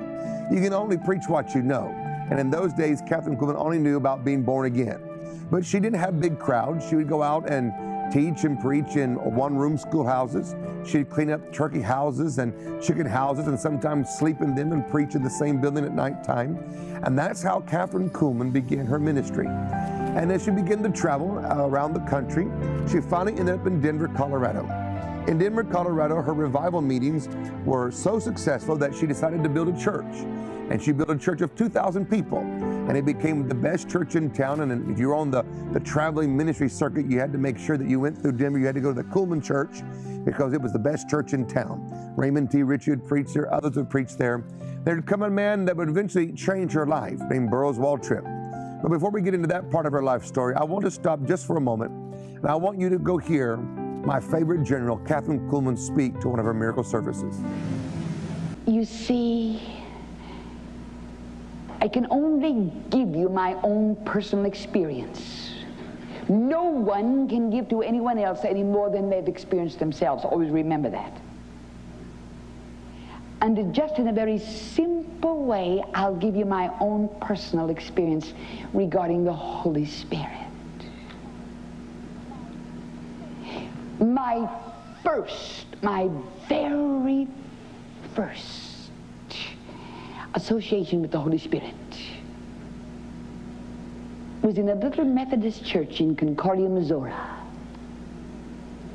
[0.51, 1.87] You can only preach what you know.
[2.29, 5.01] And in those days, Kathryn Kuhlman only knew about being born again.
[5.49, 6.87] But she didn't have big crowds.
[6.87, 7.71] She would go out and
[8.11, 10.55] teach and preach in one room schoolhouses.
[10.85, 15.15] She'd clean up turkey houses and chicken houses and sometimes sleep in them and preach
[15.15, 16.57] in the same building at nighttime.
[17.03, 19.47] And that's how Kathryn Kuhlman began her ministry.
[19.47, 22.47] And as she began to travel uh, around the country,
[22.89, 24.88] she finally ended up in Denver, Colorado.
[25.29, 27.29] In Denver, Colorado, her revival meetings
[27.63, 30.25] were so successful that she decided to build a church.
[30.71, 32.39] And she built a church of 2,000 people.
[32.39, 34.61] And it became the best church in town.
[34.61, 37.87] And if you're on the, the traveling ministry circuit, you had to make sure that
[37.87, 38.57] you went through Denver.
[38.57, 39.83] You had to go to the Kuhlman Church
[40.25, 42.13] because it was the best church in town.
[42.17, 42.63] Raymond T.
[42.63, 44.43] Richey would preach there, others would preach there.
[44.83, 48.23] There'd come a man that would eventually change her life named Burroughs Waltrip.
[48.81, 51.23] But before we get into that part of her life story, I want to stop
[51.25, 51.91] just for a moment.
[51.91, 53.59] And I want you to go hear
[54.05, 57.41] my favorite general, Kathryn Kuhlman, speak to one of her miracle services.
[58.65, 59.61] You see,
[61.81, 65.51] I can only give you my own personal experience.
[66.27, 70.23] No one can give to anyone else any more than they've experienced themselves.
[70.23, 71.19] Always remember that.
[73.41, 78.33] And just in a very simple way, I'll give you my own personal experience
[78.73, 80.48] regarding the Holy Spirit.
[83.99, 84.49] My
[85.03, 86.09] first, my
[86.47, 87.27] very
[88.15, 88.91] first
[90.35, 91.73] association with the Holy Spirit
[94.41, 97.13] was in a little Methodist church in Concordia, Missouri.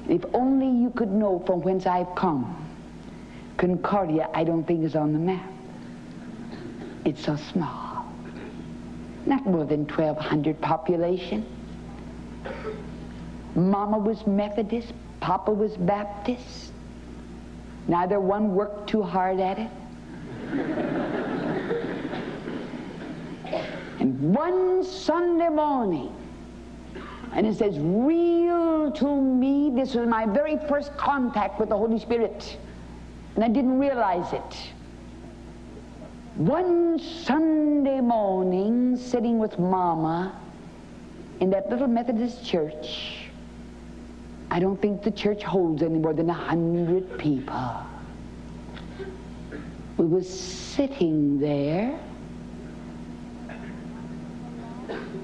[0.09, 2.57] If only you could know from whence I've come.
[3.57, 5.51] Concordia, I don't think, is on the map.
[7.05, 8.07] It's so small.
[9.27, 11.47] Not more than 1,200 population.
[13.55, 16.73] Mama was Methodist, Papa was Baptist.
[17.87, 19.71] Neither one worked too hard at it.
[24.01, 26.15] and one Sunday morning,
[27.33, 31.99] and it says, real to me, this was my very first contact with the Holy
[31.99, 32.57] Spirit.
[33.35, 34.73] And I didn't realize it.
[36.37, 40.41] One Sunday morning, sitting with Mama
[41.41, 43.24] in that little Methodist church,
[44.55, 47.75] I don't think the church holds any more than a hundred people.
[49.97, 51.99] we were sitting there.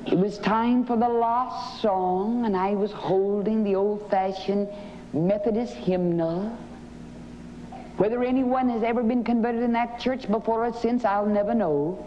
[0.04, 4.66] It was time for the last song, and I was holding the old-fashioned
[5.12, 6.58] Methodist hymnal.
[7.98, 12.04] Whether anyone has ever been converted in that church before or since, I'll never know.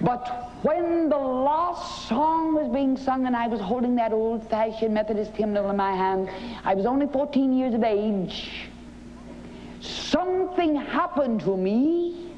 [0.00, 5.30] But when the last song was being sung and I was holding that old-fashioned Methodist
[5.30, 6.28] hymnal in my hand,
[6.64, 8.68] I was only 14 years of age.
[9.80, 12.32] Something happened to me.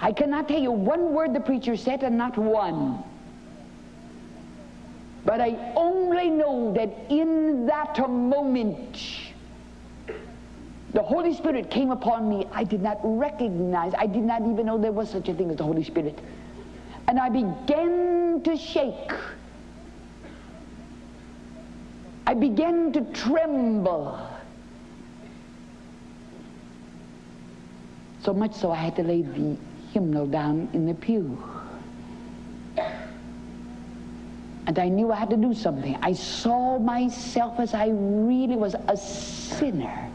[0.00, 3.04] I cannot tell you one word the preacher said and not one.
[5.24, 8.98] But I only know that in that moment,
[10.92, 12.48] the Holy Spirit came upon me.
[12.52, 15.56] I did not recognize, I did not even know there was such a thing as
[15.56, 16.18] the Holy Spirit.
[17.06, 19.12] And I began to shake.
[22.26, 24.18] I began to tremble.
[28.22, 29.56] So much so I had to lay the
[29.92, 31.42] hymnal down in the pew.
[34.66, 35.96] And I knew I had to do something.
[36.00, 40.10] I saw myself as I really was a sinner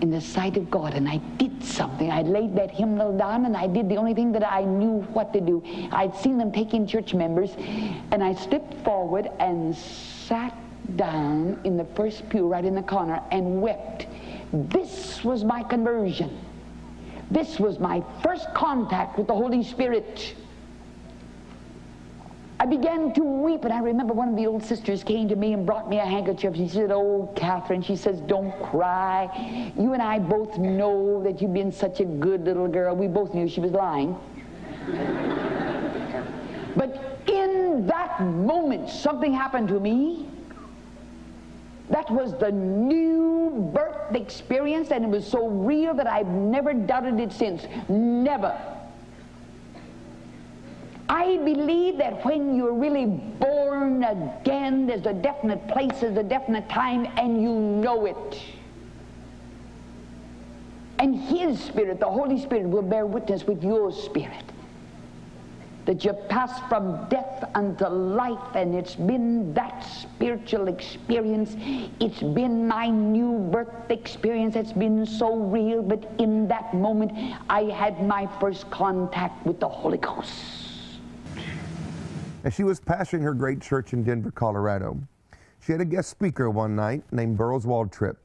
[0.00, 2.10] in the sight of God, and I did something.
[2.10, 5.32] I laid that hymnal down, and I did the only thing that I knew what
[5.32, 5.62] to do.
[5.92, 7.54] I'd seen them taking church members,
[8.12, 10.56] and I stepped forward and sat
[10.96, 14.06] down in the first pew right in the corner and wept.
[14.52, 16.38] This was my conversion.
[17.30, 20.34] This was my first contact with the Holy Spirit.
[22.60, 25.52] I began to weep, and I remember one of the old sisters came to me
[25.52, 26.56] and brought me a handkerchief.
[26.56, 29.72] She said, Oh, Kathryn, she says, don't cry.
[29.78, 32.96] You and I both know that you've been such a good little girl.
[32.96, 34.18] We both knew she was lying.
[36.74, 40.28] but in that moment, something happened to me.
[41.90, 47.20] That was the new birth experience, and it was so real that I've never doubted
[47.20, 47.66] it since.
[47.88, 48.60] Never.
[51.08, 56.68] I believe that when you're really born again, there's a definite place, there's a definite
[56.68, 58.42] time, and you know it.
[60.98, 64.44] And His Spirit, the Holy Spirit, will bear witness with your spirit
[65.86, 71.56] that you pass from death unto life, and it's been that spiritual experience.
[71.98, 74.54] It's been my new birth experience.
[74.54, 77.12] It's been so real, but in that moment,
[77.48, 80.67] I had my first contact with the Holy Ghost.
[82.48, 84.98] As she was pastoring her great church in Denver, Colorado,
[85.60, 88.16] she had a guest speaker one night named Burroughs Waltrip.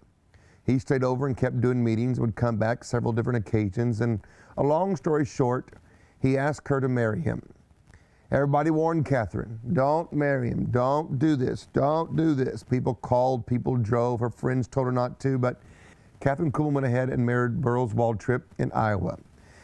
[0.65, 4.21] He stayed over and kept doing meetings, would come back several different occasions, and
[4.55, 5.73] a long story short,
[6.21, 7.41] he asked her to marry him.
[8.31, 12.63] Everybody warned Kathryn, don't marry him, don't do this, don't do this.
[12.63, 15.61] People called, people drove, her friends told her not to, but
[16.21, 19.17] Kathryn Kuhlman went ahead and married Burroughs Waltrip in Iowa.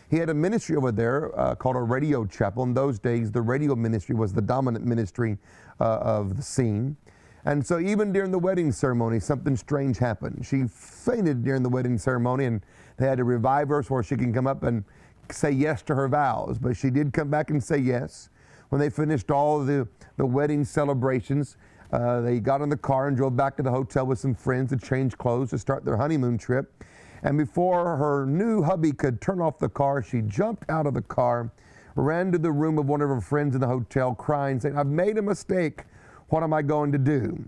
[0.09, 2.63] He had a ministry over there uh, called a radio chapel.
[2.63, 5.37] In those days, the radio ministry was the dominant ministry
[5.79, 6.97] uh, of the scene.
[7.45, 10.45] And so, even during the wedding ceremony, something strange happened.
[10.45, 12.61] She fainted during the wedding ceremony, and
[12.97, 14.83] they had to revive her so she can come up and
[15.31, 16.57] say yes to her vows.
[16.57, 18.29] But she did come back and say yes.
[18.69, 21.55] When they finished all the, the wedding celebrations,
[21.91, 24.69] uh, they got in the car and drove back to the hotel with some friends
[24.71, 26.83] to change clothes to start their honeymoon trip.
[27.23, 31.01] And before her new hubby could turn off the car, she jumped out of the
[31.01, 31.51] car,
[31.95, 34.87] ran to the room of one of her friends in the hotel, crying, saying, I've
[34.87, 35.83] made a mistake.
[36.29, 37.43] What am I going to do?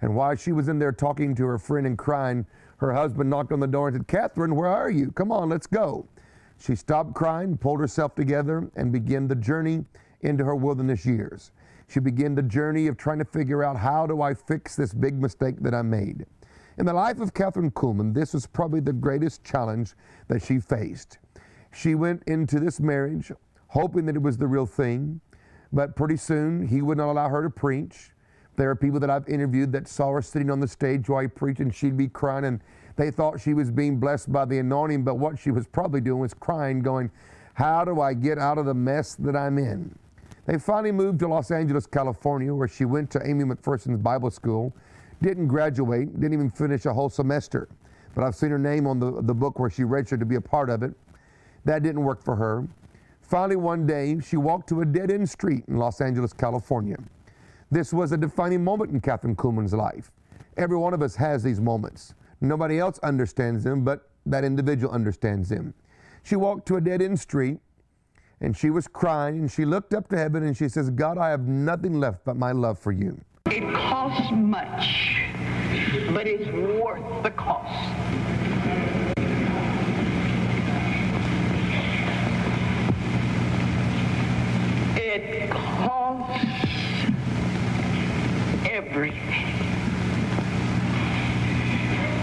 [0.00, 2.46] And while she was in there talking to her friend and crying,
[2.78, 5.12] her husband knocked on the door and said, Kathryn, where are you?
[5.12, 6.08] Come on, let's go.
[6.58, 9.84] She stopped crying, pulled herself together, and began the journey
[10.22, 11.52] into her wilderness years.
[11.88, 15.20] She began the journey of trying to figure out how do I fix this big
[15.20, 16.26] mistake that I made.
[16.78, 19.94] In the life of Kathryn Kuhlman, this was probably the greatest challenge
[20.28, 21.18] that she faced.
[21.72, 23.30] She went into this marriage
[23.68, 25.20] hoping that it was the real thing,
[25.72, 28.10] but pretty soon he would not allow her to preach.
[28.56, 31.28] There are people that I've interviewed that saw her sitting on the stage while he
[31.28, 32.60] preached and she'd be crying and
[32.96, 36.20] they thought she was being blessed by the anointing, but what she was probably doing
[36.20, 37.10] was crying, going,
[37.54, 39.98] How do I get out of the mess that I'm in?
[40.44, 44.74] They finally moved to Los Angeles, California, where she went to Aimee McPherson's Bible School.
[45.22, 47.68] Didn't graduate, didn't even finish a whole semester.
[48.14, 50.40] But I've seen her name on the, the book where she registered to be a
[50.40, 50.92] part of it.
[51.64, 52.68] That didn't work for her.
[53.22, 56.96] Finally, one day, she walked to a dead end street in Los Angeles, California.
[57.70, 60.10] This was a defining moment in Kathryn Kuhlman's life.
[60.58, 62.14] Every one of us has these moments.
[62.42, 65.72] Nobody else understands them, but that individual understands them.
[66.24, 67.58] She walked to a dead end street
[68.40, 71.30] and she was crying and she looked up to heaven and she says, God, I
[71.30, 73.20] have nothing left but my love for you.
[73.46, 75.16] It costs much,
[76.14, 77.92] but it's worth the cost.
[84.96, 86.46] It costs
[88.64, 89.54] everything.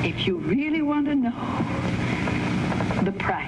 [0.03, 1.65] If you really want to know
[3.03, 3.45] the price,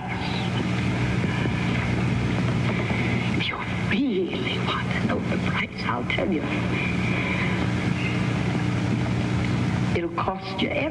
[3.40, 3.58] if you
[3.90, 6.44] really want to know the price, I'll tell you.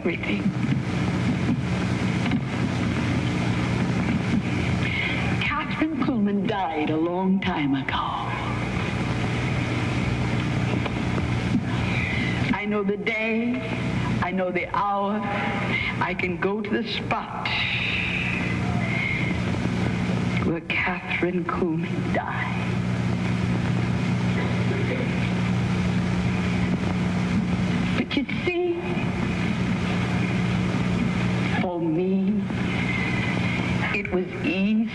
[0.01, 0.43] Everything.
[5.43, 8.11] Kathryn Kuhlman died a long time ago.
[12.57, 13.61] I know the day,
[14.23, 15.21] I know the hour,
[16.01, 17.47] I can go to the spot
[20.47, 22.57] where Kathryn Kuhlman died.
[27.99, 28.81] But you see,
[31.61, 32.43] for me,
[33.95, 34.90] it was easy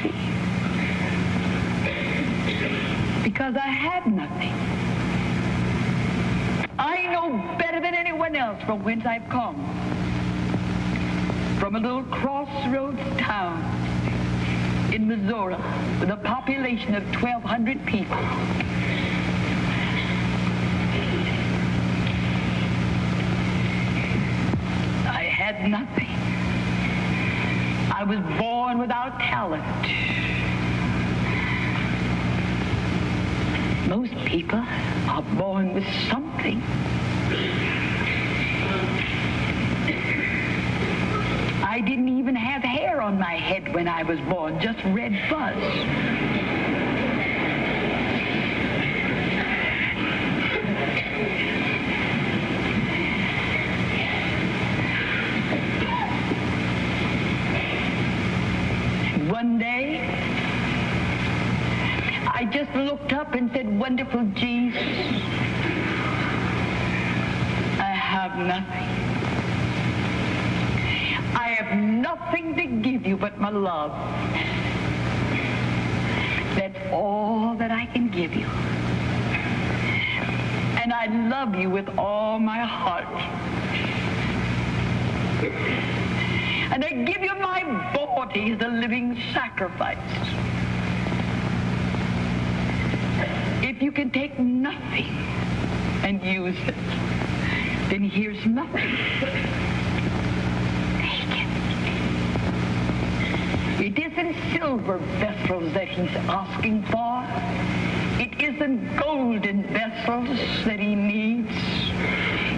[3.24, 4.54] because I had nothing.
[6.80, 9.56] I know better than anyone else from whence I've come.
[11.60, 13.62] From a little crossroads town
[14.94, 15.58] in Missouri
[16.00, 18.18] with a population of 1,200 people.
[25.08, 26.35] I had nothing.
[28.06, 29.64] I was born without talent.
[33.90, 34.64] Most people
[35.10, 36.62] are born with something.
[41.64, 46.26] I didn't even have hair on my head when I was born, just red fuzz.
[59.36, 60.00] One day,
[62.34, 64.82] I just looked up and said, Wonderful Jesus,
[67.80, 68.90] I have nothing.
[71.36, 73.92] I have nothing to give you but my love.
[76.56, 78.48] That's all that I can give you.
[80.82, 83.06] And I love you with all my heart.
[86.72, 87.64] And I give you my
[87.94, 89.98] body as a living sacrifice.
[93.76, 95.08] If you can take nothing
[96.02, 96.76] and use it,
[97.90, 98.96] then here's nothing.
[101.02, 101.50] Take it.
[103.82, 107.26] It isn't silver vessels that he's asking for.
[108.18, 111.52] It isn't golden vessels that he needs.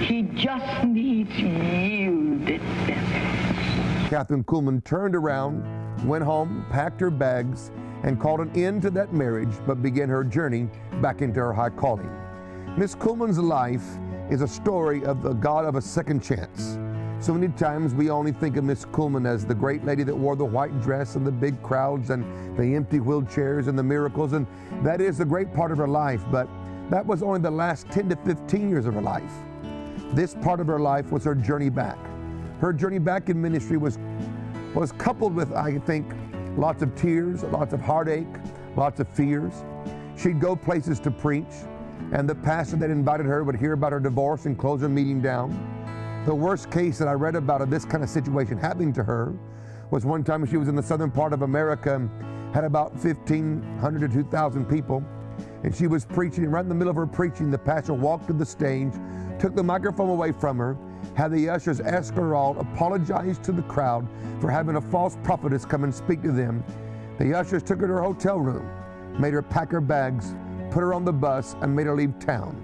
[0.07, 4.11] He just needs yielded vessels.
[4.11, 5.63] Kathryn Kuhlman turned around,
[6.07, 7.71] went home, packed her bags,
[8.03, 10.69] and called an end to that marriage, but began her journey
[11.01, 12.09] back into her high calling.
[12.77, 13.85] Miss Kuhlman's life
[14.29, 16.77] is a story of the God of a second chance.
[17.19, 20.35] So many times we only think of Miss Kuhlman as the great lady that wore
[20.35, 22.23] the white dress and the big crowds and
[22.57, 24.45] the empty wheelchairs and the miracles, and
[24.83, 26.47] that is a great part of her life, but
[26.91, 29.31] that was only the last 10 to 15 years of her life.
[30.13, 31.97] This part of her life was her journey back.
[32.61, 33.97] Her journey back in ministry was,
[34.75, 36.13] was coupled with, I think,
[36.57, 38.25] lots of tears, lots of heartache,
[38.75, 39.53] lots of fears.
[40.17, 41.45] She'd go places to preach,
[42.11, 45.21] and the pastor that invited her would hear about her divorce and close her meeting
[45.21, 46.23] down.
[46.25, 49.33] The worst case that I read about of this kind of situation happening to her
[49.91, 52.09] was one time she was in the southern part of America
[52.53, 55.03] had about 1,500 to 2,000 people.
[55.63, 58.27] And she was preaching, and right in the middle of her preaching, the pastor walked
[58.27, 58.91] to the stage,
[59.39, 60.75] took the microphone away from her,
[61.17, 64.07] had the ushers ask her all, apologize to the crowd
[64.39, 66.63] for having a false prophetess come and speak to them.
[67.17, 68.69] The ushers took her to her hotel room,
[69.19, 70.35] made her pack her bags,
[70.69, 72.63] put her on the bus, and made her leave town.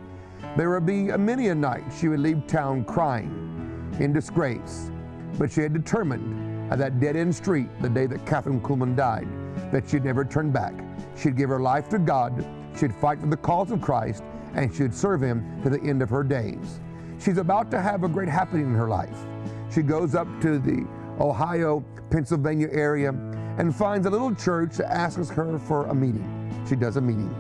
[0.56, 4.92] There would be many a night she would leave town crying, in disgrace.
[5.40, 9.28] But she had determined at that dead end street, the day that Kathryn Kuhlman died,
[9.72, 10.76] that she'd never turn back.
[11.18, 12.46] She'd give her life to God,
[12.80, 14.24] she'd fight for the cause of Christ,
[14.54, 16.80] and she'd serve Him to the end of her days.
[17.20, 19.26] She's about to have a great happening in her life.
[19.74, 20.88] She goes up to the
[21.20, 23.10] Ohio, Pennsylvania area
[23.58, 26.66] and finds a little church that asks her for a meeting.
[26.68, 27.34] She does a meeting.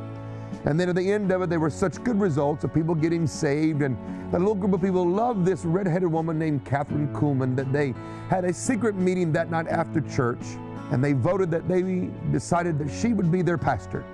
[0.65, 3.27] And then at the end of it, there were such good results of people getting
[3.27, 3.81] saved.
[3.81, 3.97] And
[4.31, 7.93] that little group of people loved this redheaded woman named Kathryn Kuhlman that they
[8.29, 10.43] had a secret meeting that night after church.
[10.91, 14.05] And they voted that they decided that she would be their pastor.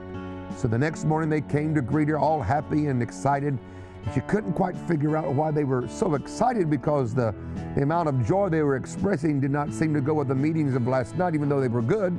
[0.58, 3.58] So the next morning they came to greet her all happy and excited.
[4.14, 7.36] She couldn't quite figure out why they were so excited because the,
[7.76, 10.74] the amount of joy they were expressing did not seem to go with the meetings
[10.76, 12.14] of last night, even though they were good.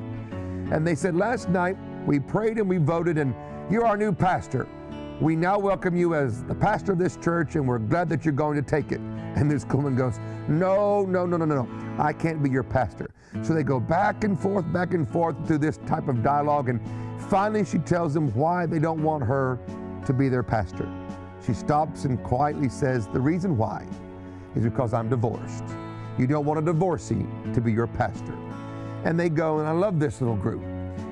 [0.72, 1.76] And they said, Last night
[2.06, 3.34] we prayed and we voted, and
[3.70, 4.68] you're our new pastor.
[5.20, 8.32] We now welcome you as the pastor of this church, and we're glad that you're
[8.32, 9.00] going to take it.
[9.30, 10.18] And Miss Kuhlman goes,
[10.48, 12.02] No, no, no, no, no, no.
[12.02, 13.10] I can't be your pastor.
[13.42, 16.68] So they go back and forth, back and forth through this type of dialogue.
[16.68, 16.80] And
[17.30, 19.60] finally, she tells them why they don't want her
[20.04, 20.88] to be their pastor.
[21.46, 23.86] She stops and quietly says, The reason why
[24.54, 25.64] is because I'm divorced.
[26.18, 28.36] You don't want a divorcee to be your pastor.
[29.04, 30.62] And they go, and I love this little group.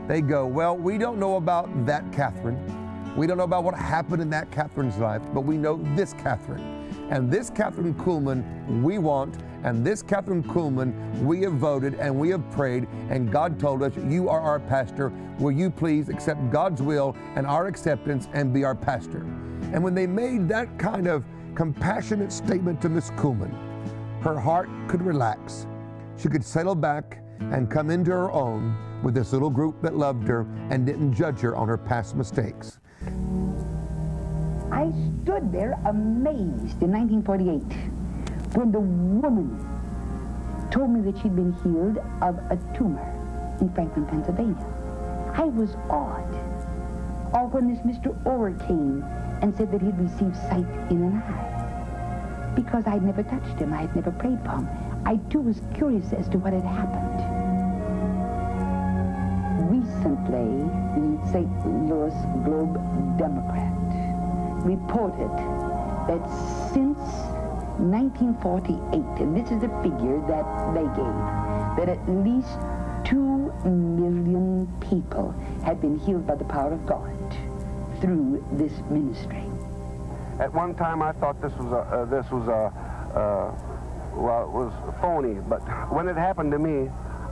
[0.06, 3.16] They go, Well, we don't know about that Kathryn.
[3.16, 6.76] We don't know about what happened in that Kathryn's life, but we know this Kathryn.
[7.10, 12.28] And this Kathryn Kuhlman we want, and this Kathryn Kuhlman we have voted and we
[12.28, 15.12] have prayed, and God told us, You are our pastor.
[15.38, 19.26] Will you please accept God's will and our acceptance and be our pastor?
[19.72, 23.52] And when they made that kind of compassionate statement to Miss Kuhlman,
[24.22, 25.66] her heart could relax.
[26.16, 30.26] She could settle back and come into her own with this little group that loved
[30.26, 32.80] her and didn't judge her on her past mistakes.
[34.72, 34.92] I
[35.22, 39.68] stood there amazed in 1948 when the woman
[40.70, 43.04] told me that she'd been healed of a tumor
[43.60, 44.66] in Franklin, Pennsylvania.
[45.34, 46.47] I was awed.
[47.32, 48.16] Or when this Mr.
[48.24, 49.04] Orr came
[49.42, 52.52] and said that he'd received sight in an eye.
[52.54, 54.68] Because I'd never touched him, I had never prayed for him.
[55.04, 57.20] I too was curious as to what had happened.
[59.70, 60.48] Recently,
[60.96, 61.66] the St.
[61.88, 62.14] Louis
[62.44, 62.74] Globe
[63.18, 63.72] Democrat
[64.64, 65.30] reported
[66.08, 66.24] that
[66.72, 66.98] since
[67.78, 71.18] 1948, and this is the figure that they gave,
[71.78, 72.58] that at least
[73.08, 75.32] two million people
[75.64, 77.16] had been healed by the power of God
[78.00, 79.44] through this ministry.
[80.38, 82.70] At one time, I thought this was a uh, this was a
[83.18, 83.54] uh,
[84.14, 85.40] well, it was phony.
[85.48, 86.90] But when it happened to me,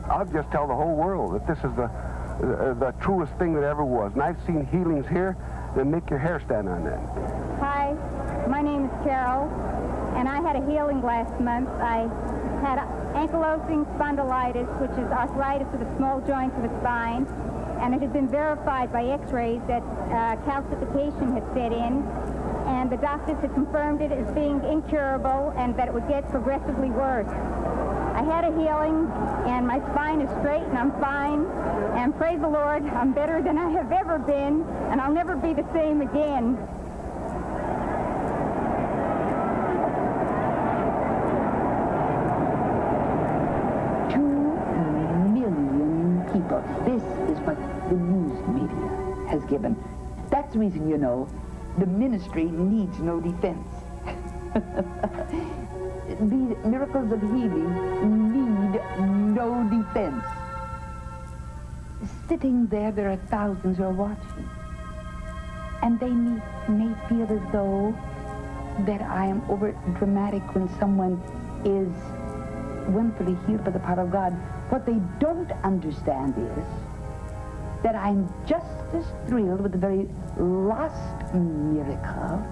[0.09, 1.91] I'll just tell the whole world that this is the
[2.41, 4.13] the, the truest thing that ever was.
[4.15, 5.37] And I've seen healings here
[5.77, 7.07] that make your hair stand on end.
[7.61, 7.95] Hi,
[8.49, 9.49] my name is Carol,
[10.17, 11.69] and I had a healing last month.
[11.69, 12.09] I
[12.61, 12.79] had
[13.15, 17.27] ankylosing spondylitis, which is arthritis of the small joints of the spine,
[17.81, 22.03] and it had been verified by x-rays that uh, calcification had set in,
[22.67, 26.91] and the doctors had confirmed it as being incurable and that it would get progressively
[26.91, 27.29] worse.
[28.17, 29.11] I had a healing,
[29.47, 31.45] and my spine is straight, and I'm fine.
[31.97, 35.53] And praise the Lord, I'm better than I have ever been, and I'll never be
[35.53, 36.57] the same again.
[44.11, 44.27] Two
[45.35, 46.63] million people.
[46.85, 47.59] This is what
[47.91, 49.77] the news media has given.
[50.31, 51.29] That's the reason, you know,
[51.79, 53.67] the ministry needs no defense.
[54.55, 54.95] the
[56.65, 58.81] miracles of healing need
[59.35, 60.25] no defense.
[62.29, 64.49] Sitting there, there are thousands who are watching.
[65.83, 67.95] And they may, may feel as though
[68.81, 71.19] that I am over dramatic when someone
[71.65, 71.89] is
[72.89, 74.33] wonderfully healed by the power of God.
[74.71, 76.65] What they don't understand is
[77.87, 80.09] that I'm just as thrilled with the very
[80.39, 82.45] last miracle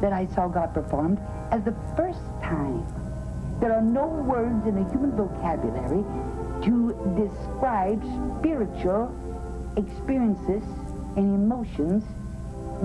[0.00, 1.18] that I saw God performed
[1.50, 2.86] as the first time.
[3.58, 6.04] There are no words in the human vocabulary
[6.62, 8.00] to describe
[8.38, 9.10] spiritual
[9.76, 10.62] experiences
[11.16, 12.04] and emotions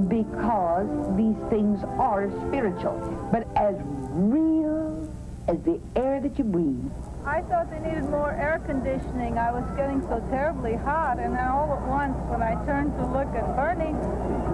[0.08, 2.98] because these things are spiritual,
[3.32, 3.76] but as
[4.10, 5.08] real
[5.48, 6.90] as the air that you breathe.
[7.26, 9.38] I thought they needed more air conditioning.
[9.38, 13.06] I was getting so terribly hot, and then all at once, when I turned to
[13.06, 13.94] look at Bernie,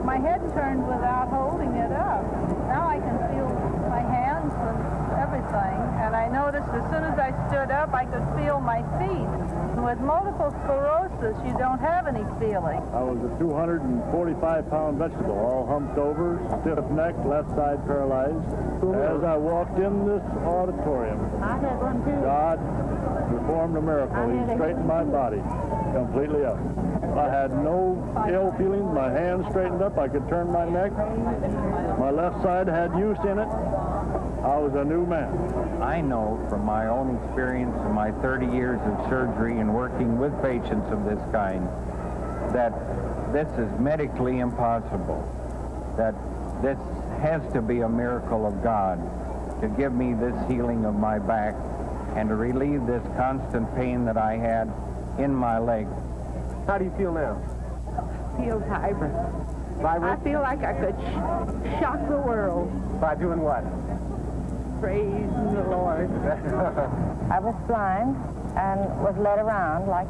[0.03, 2.27] my head turned without holding it up.
[2.67, 3.47] Now I can feel
[3.87, 4.77] my hands and
[5.15, 9.27] everything, and I noticed as soon as I stood up, I could feel my feet.
[9.75, 12.79] With multiple sclerosis, you don't have any feeling.
[12.95, 18.39] I was a 245-pound vegetable, all humped over, stiff neck, left side paralyzed.
[19.03, 22.23] As I walked in this auditorium, I had one too.
[22.23, 22.57] God
[23.27, 24.31] performed a miracle.
[24.31, 25.43] He straightened my body
[25.91, 26.59] completely up.
[27.17, 27.99] I had no
[28.31, 28.87] ill feelings.
[28.93, 29.97] My hands straightened up.
[29.97, 30.91] I could turn my neck.
[31.99, 33.49] My left side had use in it.
[34.43, 35.81] I was a new man.
[35.81, 40.31] I know from my own experience in my 30 years of surgery and working with
[40.43, 41.67] patients of this kind
[42.53, 42.71] that
[43.33, 45.23] this is medically impossible.
[45.97, 46.13] That
[46.61, 46.77] this
[47.19, 48.99] has to be a miracle of God
[49.61, 51.55] to give me this healing of my back
[52.15, 54.71] and to relieve this constant pain that I had
[55.17, 55.87] in my leg.
[56.67, 57.41] How do you feel now?
[58.37, 59.15] Feel vibrant.
[59.81, 60.21] Vibrant?
[60.21, 62.69] I feel like I could sh- shock the world.
[63.01, 63.63] By doing what?
[64.79, 66.05] Praise the Lord.
[67.31, 68.15] I was blind
[68.55, 70.07] and was led around like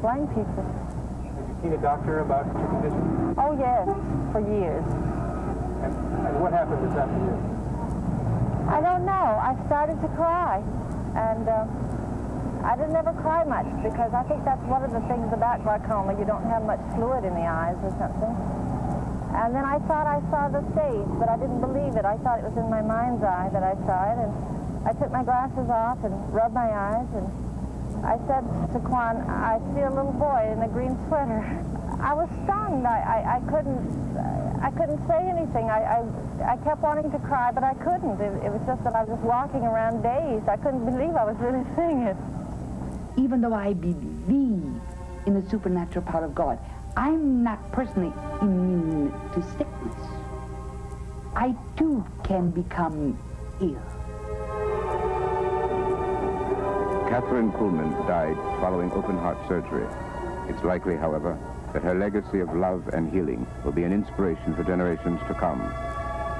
[0.00, 0.66] blind people.
[0.66, 3.34] Have you seen a doctor about your condition?
[3.38, 3.86] Oh, yes,
[4.34, 4.82] for years.
[5.86, 5.94] And,
[6.26, 7.38] and what happened this afternoon?
[8.66, 9.38] I don't know.
[9.38, 10.62] I started to cry.
[11.14, 11.66] And uh,
[12.66, 16.18] I didn't ever cry much because I think that's one of the things about glaucoma.
[16.18, 18.34] You don't have much fluid in the eyes or something.
[19.38, 22.04] And then I thought I saw the stage, but I didn't believe it.
[22.04, 24.18] I thought it was in my mind's eye that I saw it.
[24.18, 24.32] And
[24.82, 27.06] I took my glasses off and rubbed my eyes.
[27.14, 27.26] And
[28.02, 28.42] I said
[28.74, 31.38] to Quan, I see a little boy in a green sweater.
[32.02, 32.86] I was stunned.
[32.86, 33.78] I, I, I couldn't
[34.60, 35.70] I couldn't say anything.
[35.70, 38.20] I, I, I kept wanting to cry, but I couldn't.
[38.20, 40.48] It, it was just that I was just walking around dazed.
[40.48, 42.16] I couldn't believe I was really seeing it.
[43.16, 44.82] Even though I believe
[45.26, 46.58] in the supernatural power of God,
[46.96, 49.94] I'm not personally immune to sickness.
[51.36, 53.18] I too can become
[53.60, 53.82] ill.
[57.08, 59.86] Kathryn Kuhlman died following open heart surgery.
[60.48, 61.38] It's likely, however,
[61.72, 65.60] that her legacy of love and healing will be an inspiration for generations to come.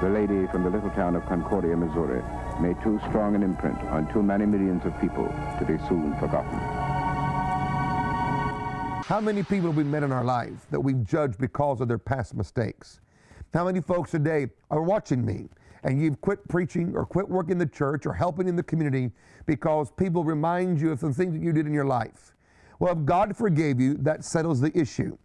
[0.01, 2.21] The lady from the little town of Concordia, Missouri,
[2.61, 5.27] made too strong an imprint on too many millions of people
[5.59, 6.88] to be soon forgotten.
[9.09, 11.97] How many people have we met in our life that we've judged because of their
[11.97, 12.99] past mistakes?
[13.51, 15.49] How many folks today are watching me
[15.81, 19.09] and you've quit preaching or quit working in the church or helping in the community
[19.47, 22.35] because people remind you of some things that you did in your life?
[22.77, 25.17] Well, if God forgave you, that settles the issue.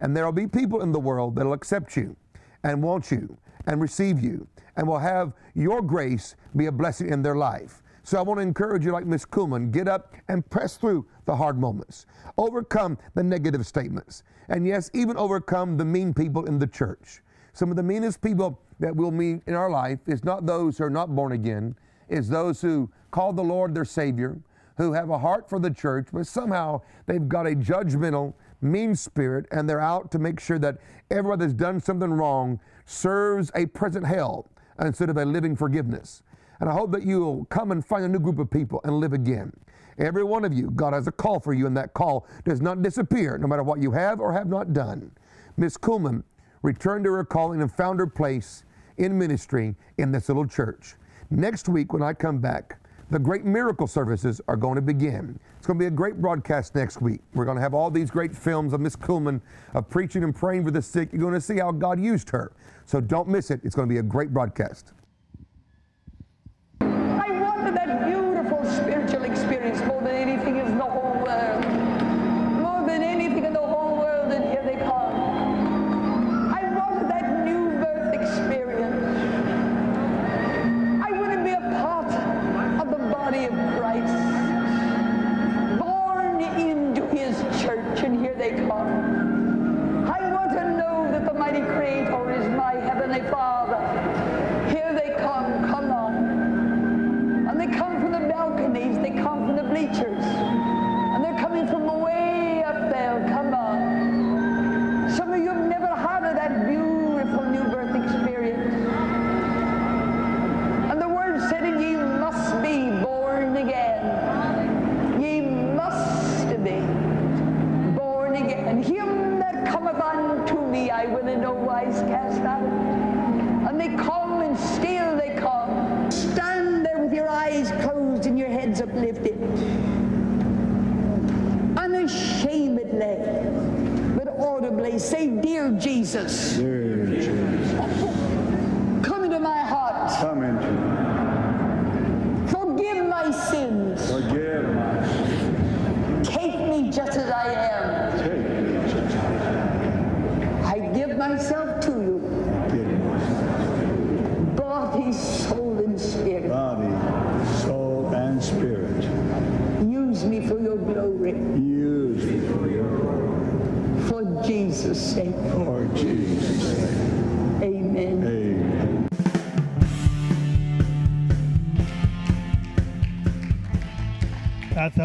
[0.00, 2.14] And there will be people in the world that will accept you
[2.62, 3.36] and want you
[3.66, 7.81] and receive you and will have your grace be a blessing in their life.
[8.04, 11.36] So I want to encourage you, like Miss Kuhlman, get up and press through the
[11.36, 12.06] hard moments.
[12.36, 14.24] Overcome the negative statements.
[14.48, 17.22] And yes, even overcome the mean people in the church.
[17.52, 20.84] Some of the meanest people that we'll meet in our life is not those who
[20.84, 21.76] are not born again,
[22.08, 24.38] is those who call the Lord their Savior,
[24.76, 29.46] who have a heart for the church, but somehow they've got a judgmental, mean spirit,
[29.52, 30.78] and they're out to make sure that
[31.10, 34.48] everyone that's done something wrong serves a present hell
[34.80, 36.22] instead of a living forgiveness.
[36.62, 39.12] And I hope that you'll come and find a new group of people and live
[39.12, 39.52] again.
[39.98, 42.82] Every one of you, God has a call for you, and that call does not
[42.82, 45.10] disappear no matter what you have or have not done.
[45.56, 46.22] Miss Kuhlman
[46.62, 48.62] returned to her calling and found her place
[48.96, 50.94] in ministry in this little church.
[51.30, 52.78] Next week, when I come back,
[53.10, 55.40] the great miracle services are going to begin.
[55.58, 57.22] It's going to be a great broadcast next week.
[57.34, 59.40] We're going to have all these great films of Miss Kuhlman
[59.74, 61.08] of preaching and praying for the sick.
[61.10, 62.52] You're going to see how God used her.
[62.84, 63.62] So don't miss it.
[63.64, 64.92] It's going to be a great broadcast.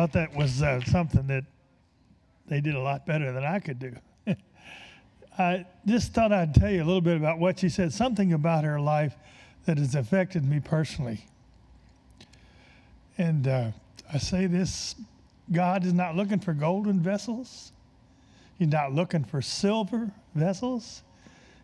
[0.08, 1.44] Thought that was uh, something that
[2.48, 3.94] they did a lot better than I could do.
[5.38, 8.64] I just thought I'd tell you a little bit about what she said, something about
[8.64, 9.16] her life
[9.66, 11.26] that has affected me personally.
[13.18, 13.72] And uh,
[14.12, 14.96] I say this
[15.52, 17.72] God is not looking for golden vessels,
[18.58, 21.04] He's not looking for silver vessels,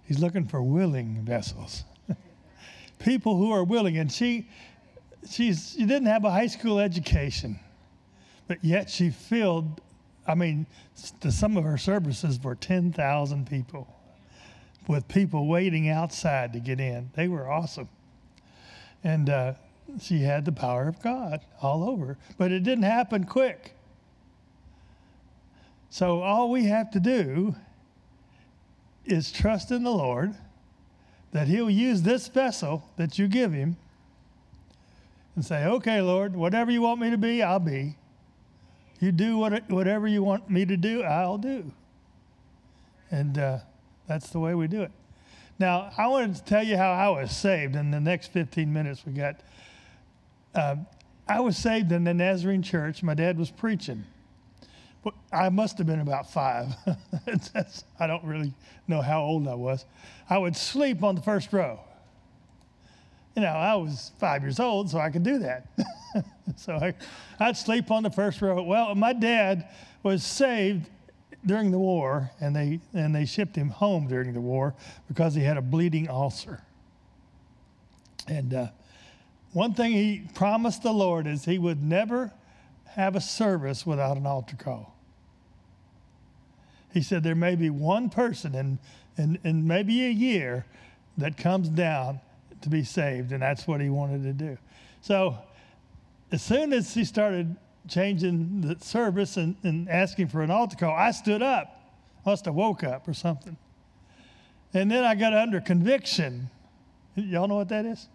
[0.05, 1.83] He's looking for willing vessels.
[2.99, 3.97] People who are willing.
[3.97, 4.47] And she,
[5.29, 7.59] she's, she didn't have a high school education,
[8.47, 9.81] but yet she filled,
[10.27, 10.65] I mean,
[11.21, 13.87] the, some of her services were 10,000 people
[14.87, 17.09] with people waiting outside to get in.
[17.15, 17.89] They were awesome.
[19.03, 19.53] And uh,
[20.01, 22.17] she had the power of God all over.
[22.37, 23.75] But it didn't happen quick.
[25.89, 27.55] So all we have to do
[29.05, 30.33] is trust in the Lord
[31.31, 33.77] that He'll use this vessel that you give Him
[35.35, 37.95] and say, okay, Lord, whatever you want me to be, I'll be.
[39.03, 41.73] You do what, whatever you want me to do, I'll do.
[43.11, 43.57] And uh,
[44.07, 44.91] that's the way we do it.
[45.59, 49.05] Now, I wanted to tell you how I was saved in the next 15 minutes
[49.05, 49.41] we got.
[50.55, 50.77] Uh,
[51.27, 53.03] I was saved in the Nazarene church.
[53.03, 54.05] My dad was preaching.
[55.33, 56.73] I must have been about five.
[57.99, 58.53] I don't really
[58.87, 59.85] know how old I was.
[60.29, 61.81] I would sleep on the first row
[63.35, 65.67] you know, I was five years old, so I could do that.
[66.55, 66.93] so I,
[67.39, 68.61] I'd sleep on the first row.
[68.61, 69.67] Well, my dad
[70.03, 70.89] was saved
[71.45, 74.75] during the war, and they, and they shipped him home during the war
[75.07, 76.61] because he had a bleeding ulcer.
[78.27, 78.67] And uh,
[79.51, 82.31] one thing he promised the Lord is he would never
[82.85, 84.95] have a service without an altar call.
[86.93, 88.79] He said there may be one person in,
[89.17, 90.65] in, in maybe a year
[91.17, 92.19] that comes down
[92.63, 94.57] to be saved, and that's what he wanted to do.
[95.01, 95.37] So,
[96.31, 97.55] as soon as he started
[97.87, 101.79] changing the service and, and asking for an altar call, I stood up.
[102.25, 103.57] Must have woke up or something.
[104.73, 106.49] And then I got under conviction.
[107.15, 108.07] Y'all know what that is?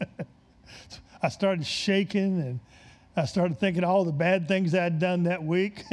[1.22, 2.60] I started shaking and
[3.16, 5.84] I started thinking all the bad things I'd done that week.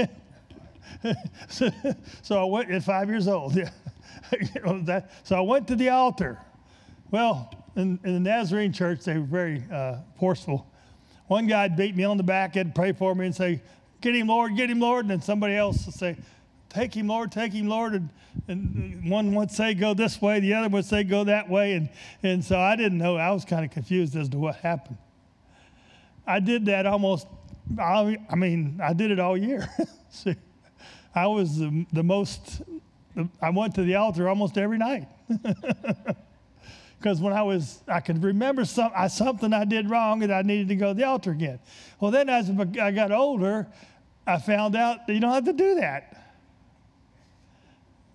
[1.48, 1.70] so,
[2.22, 3.56] so, I went at five years old.
[4.32, 5.02] Yeah.
[5.24, 6.40] so I went to the altar
[7.12, 10.72] well, in, in the Nazarene church, they were very uh, forceful.
[11.28, 13.62] One guy beat me on the back, to pray for me and say,
[14.02, 15.06] Get him, Lord, get him, Lord.
[15.06, 16.18] And then somebody else would say,
[16.70, 17.94] Take him, Lord, take him, Lord.
[17.94, 18.10] And,
[18.48, 21.74] and one would say, Go this way, the other would say, Go that way.
[21.74, 21.90] And,
[22.22, 23.18] and so I didn't know.
[23.18, 24.98] I was kind of confused as to what happened.
[26.28, 27.28] I did that almost,
[27.80, 29.68] I, I mean, I did it all year.
[30.10, 30.36] See,
[31.14, 32.62] I was the, the most,
[33.42, 35.08] I went to the altar almost every night.
[37.06, 40.42] because when I was, I could remember some, I, something I did wrong and I
[40.42, 41.60] needed to go to the altar again.
[42.00, 42.50] Well, then as
[42.82, 43.68] I got older,
[44.26, 46.26] I found out that you don't have to do that.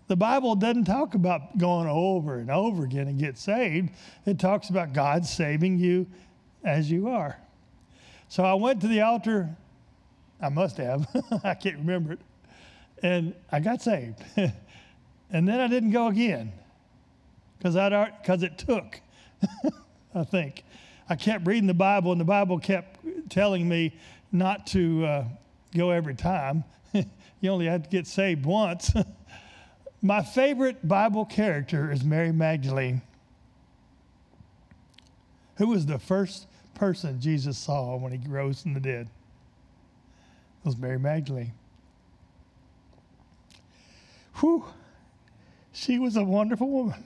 [0.08, 3.90] The Bible doesn't talk about going over and over again and get saved.
[4.26, 6.08] It talks about God saving you
[6.64, 7.38] as you are.
[8.26, 9.56] So I went to the altar.
[10.42, 11.06] I must have.
[11.44, 12.20] I can't remember it.
[13.04, 14.18] And I got saved.
[14.36, 16.54] and then I didn't go again
[17.60, 17.74] because
[18.22, 19.00] because it took.
[20.14, 20.64] I think
[21.08, 22.98] I kept reading the Bible, and the Bible kept
[23.30, 23.94] telling me
[24.32, 25.24] not to uh,
[25.76, 26.64] go every time.
[26.92, 28.92] you only have to get saved once.
[30.02, 33.02] My favorite Bible character is Mary Magdalene,
[35.56, 39.06] who was the first person Jesus saw when he rose from the dead.
[39.06, 41.52] It was Mary Magdalene.
[44.36, 44.64] Whew.
[45.72, 47.04] She was a wonderful woman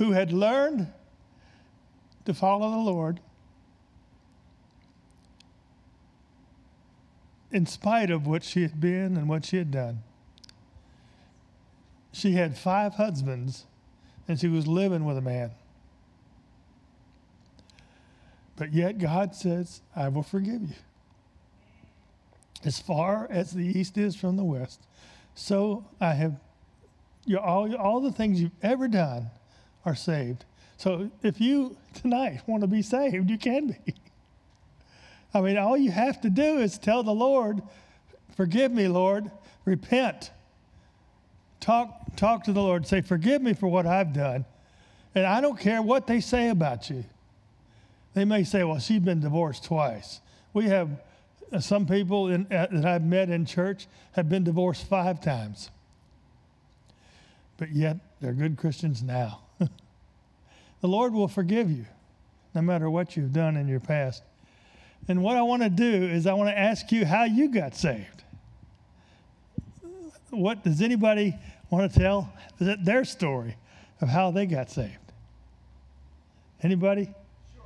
[0.00, 0.90] who had learned
[2.24, 3.20] to follow the Lord
[7.52, 10.02] in spite of what she had been and what she had done.
[12.12, 13.66] She had five husbands
[14.26, 15.50] and she was living with a man.
[18.56, 20.76] But yet God says, I will forgive you.
[22.64, 24.80] As far as the east is from the west,
[25.34, 26.40] so I have
[27.26, 29.30] you, all, all the things you've ever done
[29.84, 30.44] are saved.
[30.76, 33.94] So if you tonight want to be saved, you can be.
[35.32, 37.62] I mean, all you have to do is tell the Lord,
[38.36, 39.30] Forgive me, Lord,
[39.64, 40.30] repent.
[41.60, 44.44] Talk, talk to the Lord, say, Forgive me for what I've done.
[45.14, 47.04] And I don't care what they say about you.
[48.14, 50.20] They may say, Well, she's been divorced twice.
[50.52, 50.88] We have
[51.52, 55.70] uh, some people in, uh, that I've met in church have been divorced five times.
[57.56, 59.40] But yet, they're good Christians now.
[60.80, 61.86] The Lord will forgive you
[62.54, 64.22] no matter what you've done in your past.
[65.08, 67.74] And what I want to do is I want to ask you how you got
[67.74, 68.24] saved.
[70.30, 71.34] What does anybody
[71.70, 73.56] want to tell their story
[74.00, 74.96] of how they got saved?
[76.62, 77.04] Anybody?
[77.54, 77.64] Sure.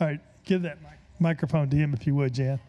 [0.00, 2.60] All right, give that mic- microphone to him if you would, Jan.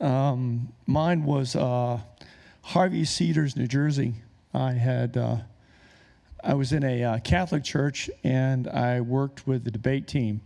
[0.00, 1.98] Um, mine was uh,
[2.62, 4.14] Harvey Cedars, New Jersey.
[4.54, 5.38] I had uh,
[6.42, 10.40] I was in a uh, Catholic church and I worked with the debate team,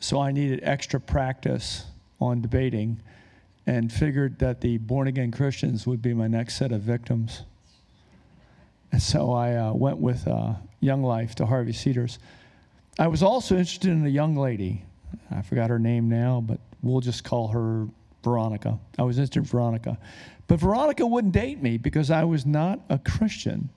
[0.00, 1.84] so I needed extra practice
[2.20, 3.00] on debating.
[3.66, 7.42] and figured that the born again Christians would be my next set of victims.
[8.92, 12.18] And so I uh, went with uh, Young Life to Harvey Cedars.
[12.98, 14.84] I was also interested in a young lady.
[15.30, 17.86] I forgot her name now, but we'll just call her
[18.22, 18.78] Veronica.
[18.98, 19.98] I was interested in Veronica.
[20.46, 23.68] But Veronica wouldn't date me because I was not a Christian.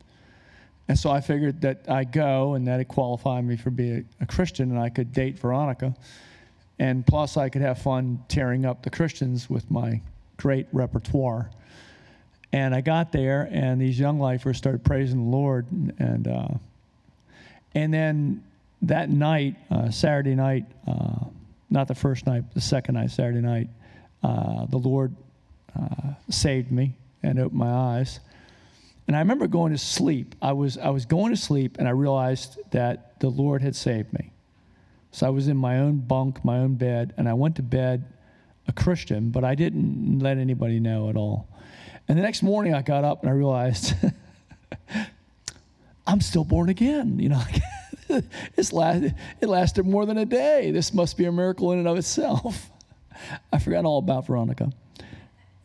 [0.88, 4.26] And so I figured that I go and that it qualified me for being a,
[4.26, 5.96] Christian and I could date Veronica.
[6.80, 10.02] And plus, I could have fun tearing up the Christians with my
[10.38, 11.50] great repertoire.
[12.52, 15.66] And I got there, and these young lifers started praising the Lord.
[16.00, 16.48] And, uh,
[17.74, 18.44] and then
[18.82, 21.26] that night, uh, Saturday night, uh,
[21.70, 23.70] not the first night, the second night, Saturday night,
[24.24, 25.16] uh, the Lord
[25.80, 28.20] uh, saved me and opened my eyes.
[29.08, 30.36] And I remember going to sleep.
[30.42, 34.14] I was, I was going to sleep, and I realized that the Lord had saved
[34.14, 34.32] me.
[35.12, 38.06] So I was in my own bunk, my own bed, and I went to bed
[38.68, 41.48] a Christian, but I didn't let anybody know at all.
[42.08, 43.94] And the next morning I got up and I realized
[46.08, 47.20] I'm still born again.
[47.20, 47.44] You know,
[48.58, 50.72] it's lasted, it lasted more than a day.
[50.72, 52.70] This must be a miracle in and of itself.
[53.52, 54.72] I forgot all about Veronica.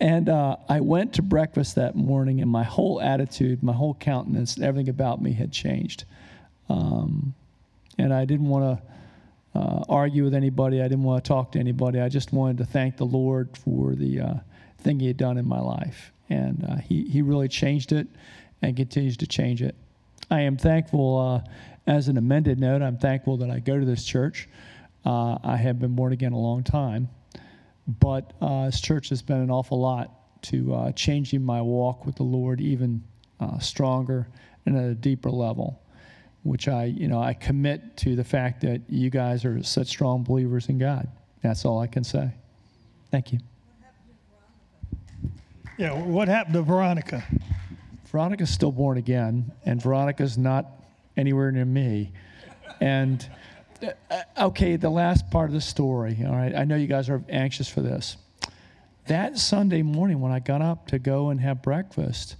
[0.00, 4.58] And uh, I went to breakfast that morning, and my whole attitude, my whole countenance,
[4.60, 6.04] everything about me had changed.
[6.68, 7.34] Um,
[7.98, 10.80] and I didn't want to uh, argue with anybody.
[10.80, 12.00] I didn't want to talk to anybody.
[12.00, 14.34] I just wanted to thank the Lord for the uh,
[14.78, 16.12] thing He had done in my life.
[16.30, 18.06] And uh, he, he really changed it
[18.62, 19.74] and continues to change it.
[20.30, 21.50] I am thankful, uh,
[21.86, 24.48] as an amended note, I'm thankful that I go to this church.
[25.04, 27.08] Uh, I have been born again a long time.
[27.88, 32.16] But uh, this church has been an awful lot to uh, changing my walk with
[32.16, 33.02] the Lord even
[33.40, 34.28] uh, stronger
[34.66, 35.80] and at a deeper level,
[36.42, 40.22] which I, you know, I commit to the fact that you guys are such strong
[40.22, 41.08] believers in God.
[41.42, 42.30] That's all I can say.
[43.10, 43.38] Thank you.
[45.78, 47.24] Yeah, what happened to Veronica?
[48.06, 50.66] Veronica's still born again, and Veronica's not
[51.16, 52.12] anywhere near me.
[52.80, 53.26] And
[53.82, 57.08] Uh, uh, okay, the last part of the story, all right, I know you guys
[57.08, 58.16] are anxious for this.
[59.06, 62.36] That Sunday morning when I got up to go and have breakfast,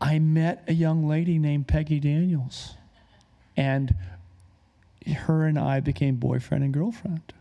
[0.00, 2.74] I met a young lady named Peggy Daniels.
[3.56, 3.94] And
[5.06, 7.32] her and I became boyfriend and girlfriend.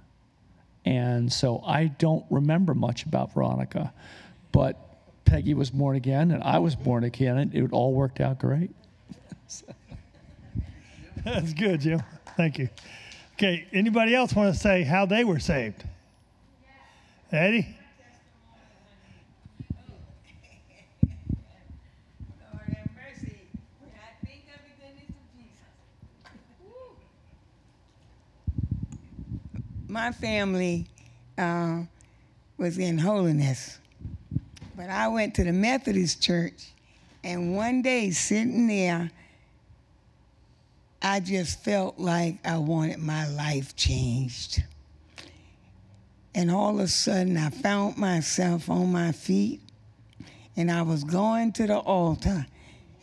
[0.86, 3.94] And so I don't remember much about Veronica,
[4.52, 4.78] but
[5.26, 8.72] Peggy was born again and I was born again, and it all worked out great.
[11.24, 12.01] That's good, Jim.
[12.36, 12.69] Thank you.
[13.34, 15.84] Okay, anybody else want to say how they were saved?
[17.32, 17.76] Eddie?
[29.88, 30.86] My family
[31.38, 31.82] uh,
[32.57, 33.78] was in holiness,
[34.78, 36.72] but I went to the Methodist church,
[37.26, 39.11] and one day sitting there,
[41.04, 44.64] I just felt like I wanted my life changed.
[46.36, 49.62] And all of a sudden, I found myself on my feet
[50.56, 52.45] and I was going to the altar.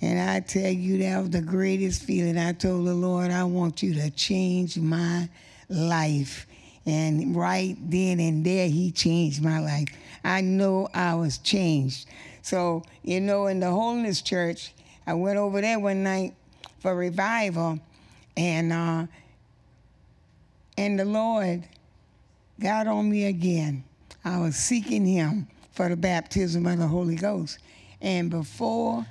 [0.00, 2.38] And I tell you, that was the greatest feeling.
[2.38, 5.28] I told the Lord, I want you to change my
[5.68, 6.46] life.
[6.86, 9.88] And right then and there, He changed my life.
[10.22, 12.08] I know I was changed.
[12.42, 14.72] So, you know, in the Holiness Church,
[15.06, 16.34] I went over there one night
[16.78, 17.80] for revival,
[18.38, 19.06] and uh,
[20.78, 21.64] and the Lord
[22.60, 23.84] got on me again.
[24.24, 27.58] I was seeking Him for the baptism of the Holy Ghost,
[28.00, 29.04] and before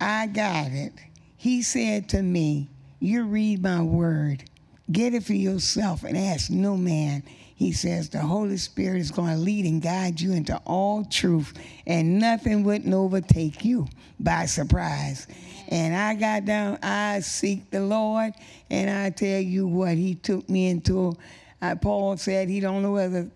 [0.00, 0.94] I got it,
[1.36, 2.68] He said to me,
[3.00, 4.44] "You read my word,
[4.90, 7.22] get it for yourself, and ask no man."
[7.54, 11.52] He says the Holy Spirit is going to lead and guide you into all truth,
[11.86, 13.88] and nothing wouldn't overtake you
[14.20, 15.26] by surprise.
[15.68, 18.32] And I got down, I seek the Lord,
[18.70, 21.16] and I tell you what, He took me into.
[21.60, 23.28] Uh, Paul said he don't know whether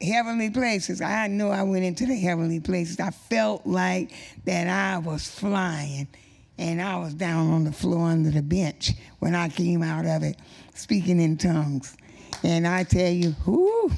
[0.00, 1.00] heavenly places.
[1.00, 3.00] I know I went into the heavenly places.
[3.00, 4.12] I felt like
[4.44, 6.08] that I was flying,
[6.56, 10.22] and I was down on the floor under the bench when I came out of
[10.22, 10.38] it,
[10.74, 11.96] speaking in tongues.
[12.44, 13.90] And I tell you, whoo,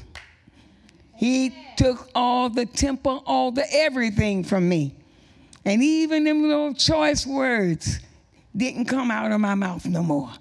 [1.15, 4.95] he took all the temple, all the everything from me.
[5.65, 7.99] And even them little choice words
[8.55, 10.31] didn't come out of my mouth no more.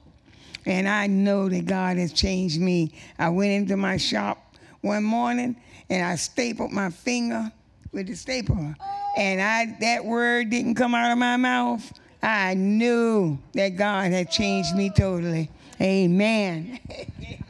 [0.67, 2.93] And I know that God has changed me.
[3.19, 5.57] I went into my shop one morning
[5.89, 7.51] and I stapled my finger
[7.93, 8.77] with the stapler.
[9.17, 11.93] And I that word didn't come out of my mouth.
[12.23, 15.51] I knew that God had changed me totally.
[15.81, 16.79] Amen.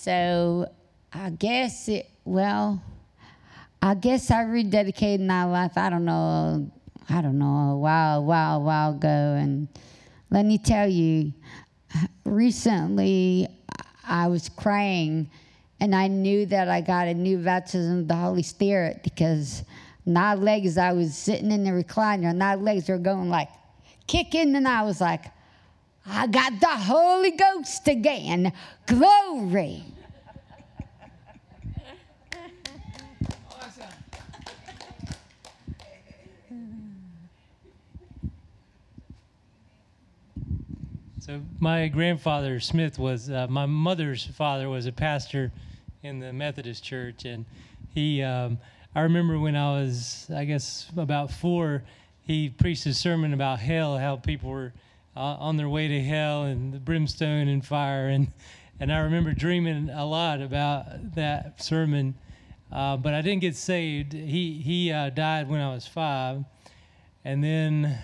[0.00, 0.70] So
[1.12, 2.80] I guess it, well,
[3.82, 6.70] I guess I rededicated my life, I don't know,
[7.08, 9.08] I don't know, a while, while, while ago.
[9.08, 9.66] And
[10.30, 11.32] let me tell you,
[12.24, 13.48] recently
[14.06, 15.30] I was crying
[15.80, 19.64] and I knew that I got a new baptism of the Holy Spirit because
[20.06, 23.48] my legs, I was sitting in the recliner, and my legs were going like
[24.06, 25.24] kicking, and I was like,
[26.10, 28.52] I got the Holy Ghost again.
[28.86, 29.84] Glory.
[41.20, 45.52] So my grandfather Smith was uh, my mother's father was a pastor
[46.02, 47.44] in the Methodist Church, and
[47.94, 48.22] he.
[48.22, 48.58] Um,
[48.94, 51.84] I remember when I was, I guess, about four,
[52.26, 54.72] he preached a sermon about hell, how people were
[55.18, 58.28] on their way to hell and the brimstone and fire, and
[58.80, 62.14] and I remember dreaming a lot about that sermon,
[62.70, 64.12] uh, but I didn't get saved.
[64.12, 66.44] He he uh, died when I was five,
[67.24, 67.98] and then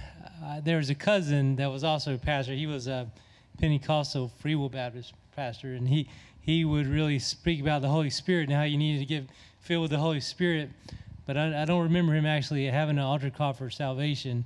[0.45, 2.53] uh, there was a cousin that was also a pastor.
[2.53, 3.11] He was a
[3.59, 6.09] Pentecostal Free Will Baptist pastor, and he
[6.41, 9.29] he would really speak about the Holy Spirit and how you needed to get
[9.61, 10.71] filled with the Holy Spirit.
[11.27, 14.45] But I, I don't remember him actually having an altar call for salvation.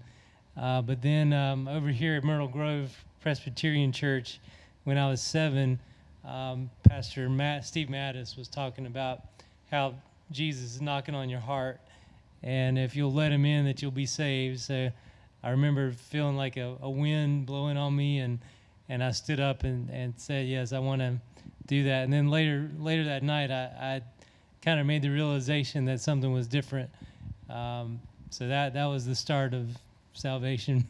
[0.58, 4.40] Uh, but then um, over here at Myrtle Grove Presbyterian Church,
[4.84, 5.78] when I was seven,
[6.24, 9.20] um, Pastor Matt, Steve Mattis was talking about
[9.70, 9.94] how
[10.32, 11.80] Jesus is knocking on your heart,
[12.42, 14.60] and if you'll let him in, that you'll be saved.
[14.60, 14.90] So
[15.42, 18.40] I remember feeling like a, a wind blowing on me, and
[18.88, 21.18] and I stood up and, and said, "Yes, I want to
[21.66, 24.02] do that." And then later later that night, I, I
[24.62, 26.90] kind of made the realization that something was different.
[27.48, 28.00] Um,
[28.30, 29.78] so that that was the start of
[30.12, 30.86] salvation.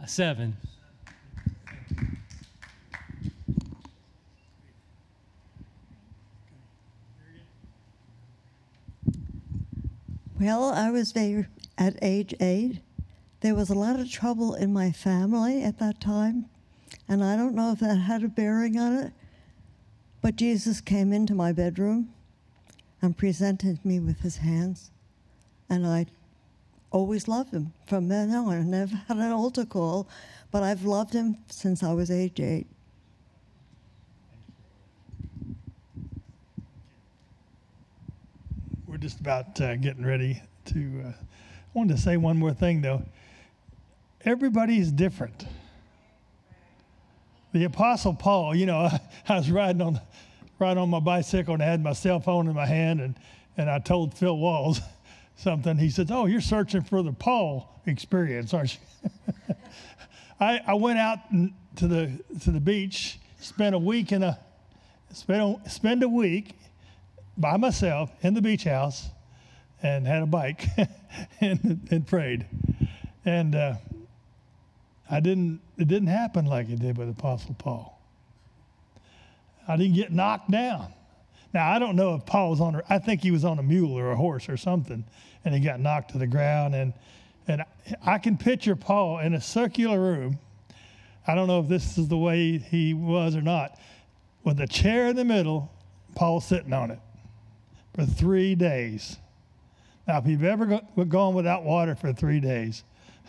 [0.00, 0.56] Uh, seven.
[10.38, 12.80] Well, I was there at age eight.
[13.40, 16.46] There was a lot of trouble in my family at that time,
[17.08, 19.12] and I don't know if that had a bearing on it.
[20.20, 22.12] But Jesus came into my bedroom
[23.00, 24.90] and presented me with his hands,
[25.70, 26.06] and I
[26.90, 28.48] always loved him from then on.
[28.48, 30.08] I never had an altar call,
[30.50, 32.66] but I've loved him since I was age eight.
[38.86, 41.04] We're just about uh, getting ready to.
[41.06, 43.02] Uh, I wanted to say one more thing though.
[44.24, 45.46] Everybody is different.
[47.52, 48.90] The Apostle Paul, you know,
[49.28, 50.00] I was riding on,
[50.58, 53.18] riding on my bicycle and I had my cell phone in my hand, and,
[53.56, 54.80] and I told Phil Walls
[55.36, 55.76] something.
[55.76, 59.10] He says, "Oh, you're searching for the Paul experience, aren't you?"
[60.40, 61.18] I, I went out
[61.76, 62.10] to the
[62.40, 64.38] to the beach, spent a week in a
[65.12, 66.54] spend a, a week
[67.38, 69.08] by myself in the beach house,
[69.82, 70.66] and had a bike
[71.40, 72.46] and, and prayed,
[73.24, 73.74] and uh,
[75.10, 75.60] I didn't.
[75.78, 78.00] It didn't happen like it did with Apostle Paul.
[79.68, 80.92] I didn't get knocked down.
[81.56, 82.74] Now I don't know if Paul was on.
[82.74, 85.02] A, I think he was on a mule or a horse or something,
[85.42, 86.74] and he got knocked to the ground.
[86.74, 86.92] And
[87.48, 87.64] and
[88.04, 90.38] I can picture Paul in a circular room.
[91.26, 93.80] I don't know if this is the way he was or not,
[94.44, 95.72] with a chair in the middle,
[96.14, 96.98] Paul sitting on it
[97.94, 99.16] for three days.
[100.06, 102.84] Now, if you've ever go, gone without water for three days,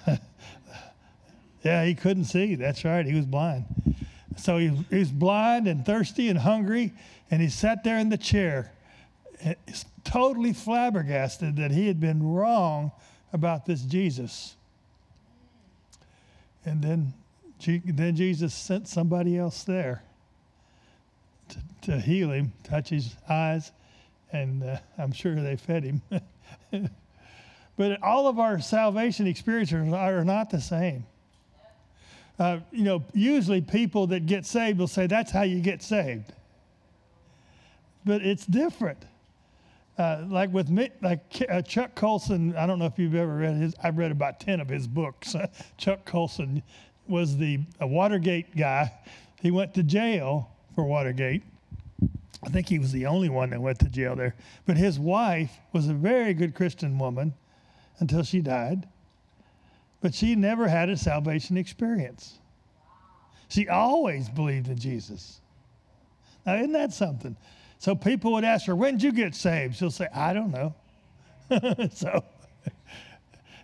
[1.64, 2.56] yeah, he couldn't see.
[2.56, 3.64] That's right, he was blind.
[4.36, 6.94] So he, he was blind and thirsty and hungry,
[7.30, 8.72] and he sat there in the chair,
[9.42, 9.56] eh,
[10.04, 12.92] totally flabbergasted that he had been wrong
[13.34, 14.56] about this Jesus.
[16.66, 17.14] And then,
[17.86, 20.04] then Jesus sent somebody else there
[21.50, 23.72] to, to heal him, touch his eyes,
[24.32, 26.02] and uh, I'm sure they fed him.
[27.78, 31.06] but all of our salvation experiences are not the same.
[32.40, 36.34] Uh, you know, usually people that get saved will say that's how you get saved.
[38.08, 39.04] But it's different.
[39.98, 43.56] Uh, like with me, like uh, Chuck Colson, I don't know if you've ever read
[43.56, 45.36] his, I've read about 10 of his books.
[45.78, 46.64] Chuck Colson
[47.08, 48.94] was the Watergate guy.
[49.42, 51.44] He went to jail for Watergate.
[52.44, 54.36] I think he was the only one that went to jail there.
[54.66, 57.34] But his wife was a very good Christian woman
[58.00, 58.88] until she died.
[60.00, 62.40] But she never had a salvation experience.
[63.50, 65.42] She always believed in Jesus.
[66.46, 67.36] Now, isn't that something?
[67.80, 69.76] So people would ask her, When did you get saved?
[69.76, 70.76] She'll say, I don't know.
[71.94, 72.24] so,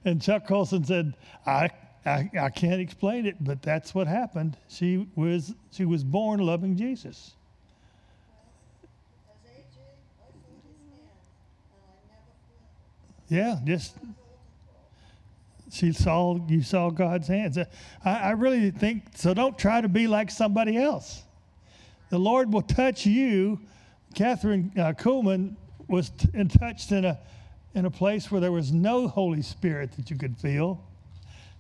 [0.05, 1.14] and Chuck Colson said,
[1.45, 1.70] I,
[2.05, 4.57] I, I can't explain it, but that's what happened.
[4.68, 7.34] She was, she was born loving Jesus.
[13.30, 13.95] Yeah, just
[15.72, 17.57] she saw you saw God's hands.
[17.57, 17.66] I,
[18.05, 19.34] I, really think so.
[19.34, 21.24] Don't try to be like somebody else.
[22.11, 23.59] The Lord will touch you
[24.14, 25.55] Kathryn uh, Kuhlman
[25.88, 27.20] was t- in touched in a
[27.74, 30.84] in a place where there was no Holy Spirit that you could feel.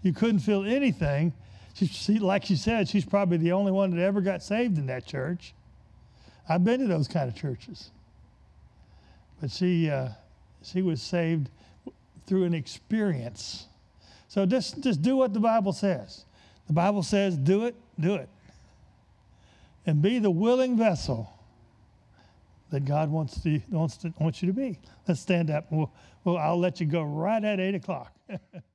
[0.03, 1.33] You couldn't feel anything.
[1.73, 4.85] She, she, like she said, she's probably the only one that ever got saved in
[4.87, 5.55] that church.
[6.47, 7.89] I've been to those kind of churches,
[9.41, 10.09] but she uh,
[10.61, 11.49] she was saved
[12.27, 13.67] through an experience.
[14.27, 16.25] So just just do what the Bible says.
[16.67, 18.29] The Bible says, "Do it, do it,"
[19.85, 21.32] and be the willing vessel
[22.73, 24.79] that God wants to wants to wants you to be.
[25.07, 25.67] Let's stand up.
[25.69, 25.93] We'll,
[26.23, 28.11] well, I'll let you go right at eight o'clock.